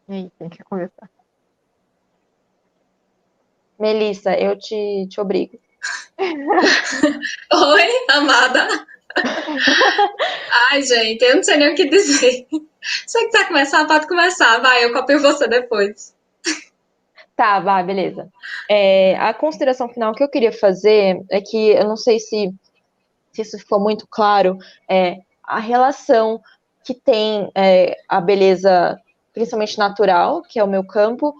[0.08, 1.10] E aí, quem quer começar?
[3.78, 5.58] Melissa, eu te, te obrigo.
[6.18, 8.86] Oi, amada.
[10.70, 12.46] Ai, gente, eu não sei nem o que dizer.
[13.06, 14.58] Se você quiser começar, pode começar.
[14.60, 16.15] Vai, eu copio você depois.
[17.36, 18.32] Tá, vai, beleza.
[18.68, 22.50] É, a consideração final que eu queria fazer é que eu não sei se,
[23.30, 24.56] se isso ficou muito claro,
[24.88, 26.40] é a relação
[26.82, 28.98] que tem é, a beleza,
[29.34, 31.34] principalmente natural, que é o meu campo,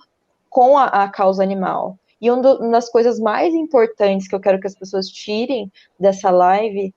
[0.51, 1.99] com a, a causa animal.
[2.21, 5.73] E um do, uma das coisas mais importantes que eu quero que as pessoas tirem
[5.99, 6.95] dessa live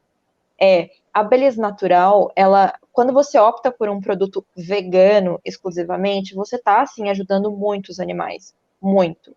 [0.60, 6.82] é a beleza natural, ela, quando você opta por um produto vegano exclusivamente, você está
[6.82, 9.35] assim ajudando muitos animais muito.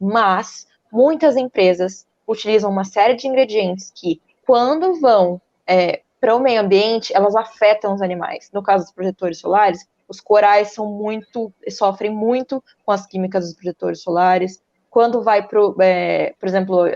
[0.00, 6.60] Mas muitas empresas utilizam uma série de ingredientes que, quando vão é, para o meio
[6.60, 8.50] ambiente, elas afetam os animais.
[8.52, 13.54] No caso dos protetores solares, os corais são muito, sofrem muito com as químicas dos
[13.54, 14.62] protetores solares.
[14.90, 16.86] Quando vai para, é, por exemplo,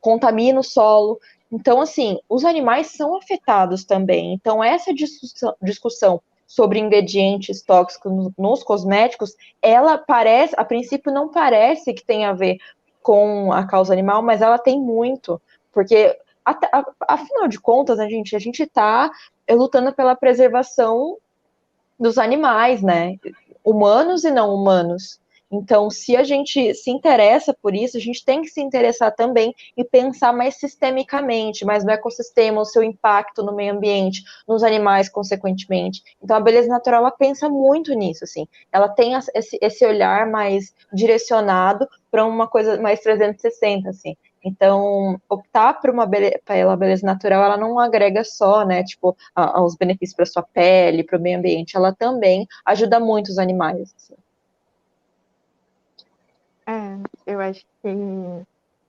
[0.00, 1.18] contamina o solo.
[1.50, 4.32] Então, assim, os animais são afetados também.
[4.32, 11.94] Então, essa discussão, discussão sobre ingredientes tóxicos nos cosméticos, ela parece, a princípio não parece
[11.94, 12.58] que tem a ver
[13.00, 15.40] com a causa animal, mas ela tem muito,
[15.72, 16.18] porque
[17.06, 19.12] afinal de contas, né, gente, a gente está
[19.48, 21.18] lutando pela preservação
[21.96, 23.14] dos animais, né,
[23.62, 25.20] humanos e não humanos.
[25.52, 29.52] Então, se a gente se interessa por isso, a gente tem que se interessar também
[29.76, 35.08] e pensar mais sistemicamente, mais no ecossistema, o seu impacto no meio ambiente, nos animais,
[35.08, 36.02] consequentemente.
[36.22, 38.46] Então, a beleza natural, ela pensa muito nisso, assim.
[38.72, 44.16] Ela tem esse, esse olhar mais direcionado para uma coisa mais 360, assim.
[44.44, 49.76] Então, optar por uma beleza, pela beleza natural, ela não agrega só, né, tipo, aos
[49.76, 53.92] benefícios para sua pele, para o meio ambiente, ela também ajuda muito os animais.
[53.96, 54.14] Assim.
[57.26, 57.88] Eu acho que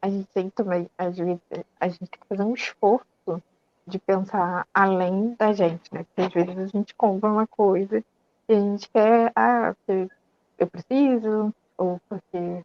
[0.01, 1.41] a gente tem também, às vezes,
[1.79, 3.05] a gente tem que fazer um esforço
[3.85, 6.05] de pensar além da gente, né?
[6.15, 8.03] Porque às vezes a gente compra uma coisa
[8.47, 9.75] e a gente quer, ah,
[10.57, 12.63] eu preciso, ou porque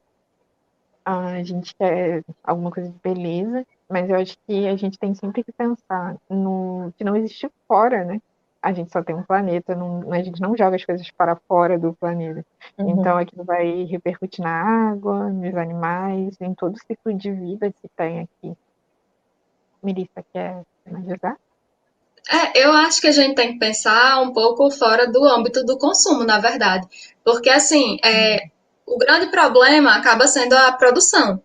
[1.05, 5.45] a gente quer alguma coisa de beleza, mas eu acho que a gente tem sempre
[5.45, 8.21] que pensar no que não existe fora, né?
[8.67, 11.79] A gente só tem um planeta, não, a gente não joga as coisas para fora
[11.79, 12.45] do planeta.
[12.77, 12.91] Uhum.
[12.91, 17.89] Então aquilo vai repercutir na água, nos animais, em todo o ciclo de vida que
[17.97, 18.57] tem aqui.
[19.81, 21.37] Melissa, quer finalizar?
[22.29, 25.79] É, eu acho que a gente tem que pensar um pouco fora do âmbito do
[25.79, 26.89] consumo, na verdade.
[27.25, 28.49] Porque, assim, é,
[28.85, 31.41] o grande problema acaba sendo a produção.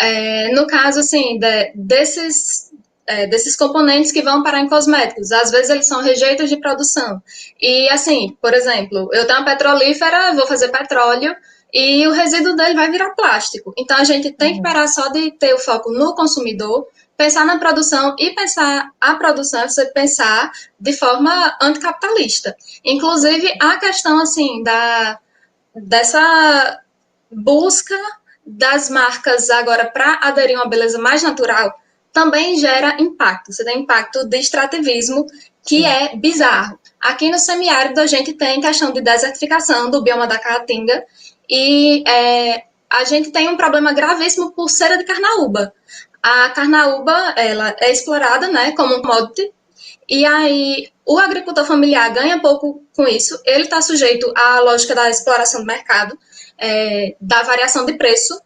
[0.00, 2.63] É, no caso, assim, de, desses,
[3.06, 7.22] é, desses componentes que vão parar em cosméticos, às vezes eles são rejeitos de produção.
[7.60, 11.34] E, assim, por exemplo, eu tenho uma petrolífera, vou fazer petróleo,
[11.72, 13.74] e o resíduo dele vai virar plástico.
[13.76, 14.62] Então, a gente tem que uhum.
[14.62, 16.86] parar só de ter o foco no consumidor,
[17.16, 22.56] pensar na produção e pensar a produção é você pensar de forma anticapitalista.
[22.84, 25.18] Inclusive, a questão, assim, da,
[25.74, 26.80] dessa
[27.30, 27.96] busca
[28.46, 31.74] das marcas agora para aderir a uma beleza mais natural
[32.14, 33.52] também gera impacto.
[33.52, 35.26] Você tem impacto de extrativismo,
[35.66, 36.78] que é bizarro.
[37.00, 41.04] Aqui no semiárido, a gente tem questão de desertificação do bioma da Caatinga
[41.50, 45.74] e é, a gente tem um problema gravíssimo por cera de carnaúba.
[46.22, 49.52] A carnaúba ela é explorada né, como um commodity
[50.08, 55.10] e aí o agricultor familiar ganha pouco com isso, ele está sujeito à lógica da
[55.10, 56.16] exploração do mercado,
[56.56, 58.40] é, da variação de preço,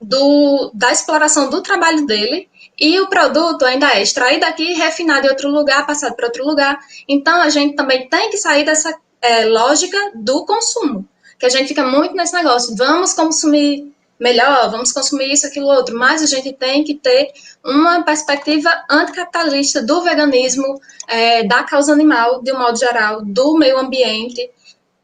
[0.00, 2.48] do, da exploração do trabalho dele,
[2.82, 6.80] e o produto ainda é extraído aqui, refinado em outro lugar, passado para outro lugar.
[7.08, 11.68] Então, a gente também tem que sair dessa é, lógica do consumo, que a gente
[11.68, 16.52] fica muito nesse negócio, vamos consumir melhor, vamos consumir isso, aquilo, outro, mas a gente
[16.54, 17.32] tem que ter
[17.64, 23.78] uma perspectiva anticapitalista do veganismo, é, da causa animal, de um modo geral, do meio
[23.78, 24.50] ambiente,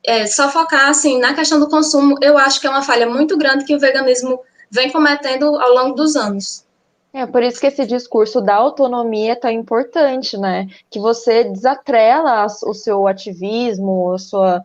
[0.05, 3.39] é, só focar assim na questão do consumo, eu acho que é uma falha muito
[3.39, 6.67] grande que o veganismo vem cometendo ao longo dos anos.
[7.13, 10.67] É por isso que esse discurso da autonomia é tão importante, né?
[10.91, 14.65] Que você desatrela o seu ativismo, a sua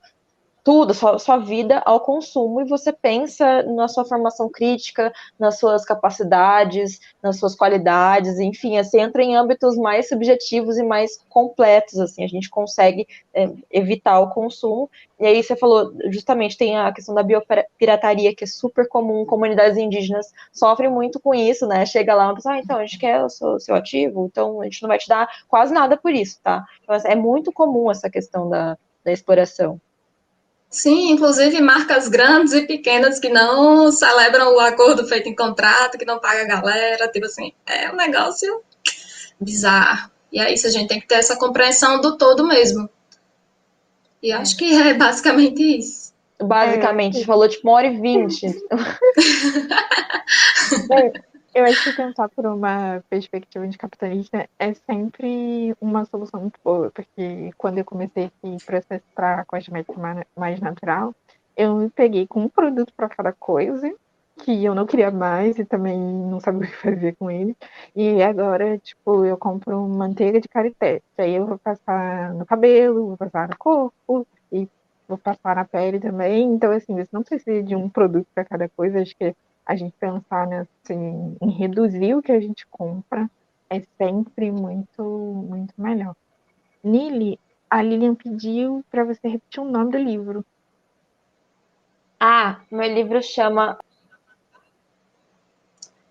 [0.64, 5.84] tudo, sua, sua vida ao consumo e você pensa na sua formação crítica, nas suas
[5.84, 12.24] capacidades, nas suas qualidades, enfim, assim, entra em âmbitos mais subjetivos e mais completos, assim,
[12.24, 14.90] a gente consegue é, evitar o consumo.
[15.20, 19.78] E aí você falou, justamente, tem a questão da biopirataria, que é super comum, comunidades
[19.78, 21.86] indígenas sofrem muito com isso, né?
[21.86, 24.64] Chega lá uma pessoa, ah, então, a gente quer o seu, seu ativo, então a
[24.66, 26.66] gente não vai te dar quase nada por isso, tá?
[26.82, 29.80] Então, é muito comum essa questão da, da exploração.
[30.74, 36.06] Sim, inclusive marcas grandes e pequenas que não celebram o acordo feito em contrato, que
[36.06, 38.60] não paga a galera, tipo assim, é um negócio
[39.40, 40.10] bizarro.
[40.32, 42.90] E é isso, a gente tem que ter essa compreensão do todo mesmo.
[44.22, 44.36] E é.
[44.36, 46.12] acho que é basicamente isso.
[46.42, 48.42] Basicamente, a gente falou tipo uma hora e vinte.
[51.54, 56.90] Eu acho que pensar por uma perspectiva de capitalista é sempre uma solução muito boa,
[56.90, 61.14] porque quando eu comecei esse processo para cosmética mais natural,
[61.56, 63.94] eu me peguei com um produto para cada coisa
[64.38, 67.56] que eu não queria mais e também não sabia o que fazer com ele.
[67.96, 73.10] E agora, tipo, eu compro manteiga de karité, que aí eu vou passar no cabelo,
[73.10, 74.68] vou passar no corpo e
[75.08, 76.52] vou passar na pele também.
[76.52, 79.94] Então, assim, você não precisa de um produto para cada coisa, acho que a gente
[79.98, 83.30] pensar né, assim, em reduzir o que a gente compra
[83.70, 86.16] é sempre muito, muito melhor.
[86.84, 90.46] Nili, a Lilian pediu para você repetir o nome do livro.
[92.20, 93.80] Ah, meu livro chama.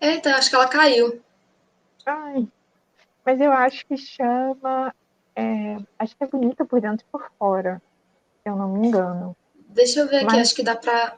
[0.01, 1.21] Eita, acho que ela caiu.
[2.05, 2.47] Ai,
[3.25, 4.93] mas eu acho que chama.
[5.35, 7.81] É, acho que é bonita por dentro e por fora,
[8.41, 9.35] se eu não me engano.
[9.69, 10.39] Deixa eu ver aqui, mas...
[10.39, 11.17] acho que dá para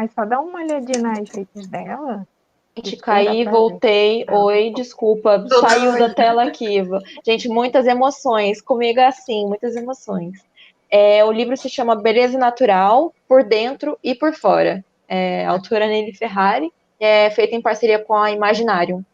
[0.00, 2.26] mas só dá uma olhadinha nas redes dela.
[2.74, 4.24] Gente, caí, voltei.
[4.24, 4.32] Ver.
[4.34, 6.76] Oi, desculpa, saiu da tela aqui.
[7.22, 8.62] Gente, muitas emoções.
[8.62, 10.42] Comigo é assim, muitas emoções.
[10.90, 14.82] É, o livro se chama Beleza Natural, por dentro e por fora.
[15.06, 19.04] É, a autora Nelly Ferrari, é feita em parceria com a Imaginarium.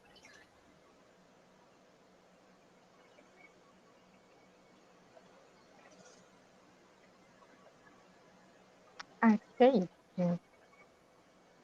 [9.21, 10.46] Ah, que é isso.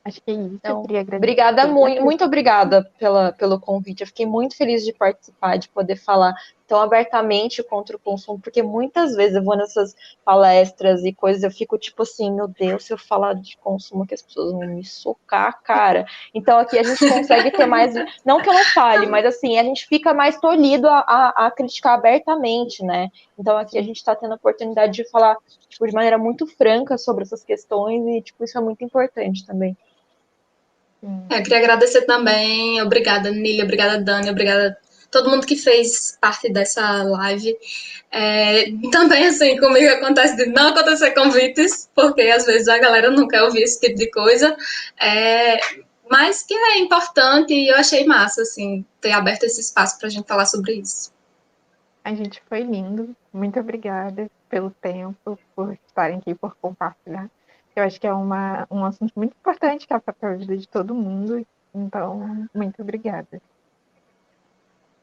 [0.04, 0.54] Acho que é isso.
[0.54, 4.00] Então, obrigada muito, muito obrigada pela, pelo convite.
[4.00, 6.34] Eu fiquei muito feliz de participar, de poder falar
[6.66, 11.50] tão abertamente contra o consumo, porque muitas vezes eu vou nessas palestras e coisas, eu
[11.50, 14.82] fico tipo assim, meu Deus, se eu falar de consumo que as pessoas vão me
[14.82, 16.06] socar cara.
[16.34, 19.62] Então aqui a gente consegue ter mais, não que eu não fale, mas assim, a
[19.62, 23.08] gente fica mais tolhido a, a, a criticar abertamente, né?
[23.38, 25.36] Então aqui a gente está tendo a oportunidade de falar
[25.68, 29.76] tipo, de maneira muito franca sobre essas questões e tipo, isso é muito importante também.
[31.30, 34.78] É, eu queria agradecer também, obrigada Nília, obrigada Dani, obrigada
[35.10, 37.56] todo mundo que fez parte dessa live.
[38.10, 43.28] É, também, assim, comigo acontece de não acontecer convites, porque às vezes a galera não
[43.28, 44.56] quer ouvir esse tipo de coisa,
[45.00, 45.58] é,
[46.10, 50.10] mas que é importante e eu achei massa, assim, ter aberto esse espaço para a
[50.10, 51.12] gente falar sobre isso.
[52.04, 57.30] A gente foi lindo, muito obrigada pelo tempo, por estarem aqui, por compartilhar.
[57.74, 60.00] Eu acho que é uma, um assunto muito importante que é a
[60.36, 63.40] vida de todo mundo, então, muito obrigada.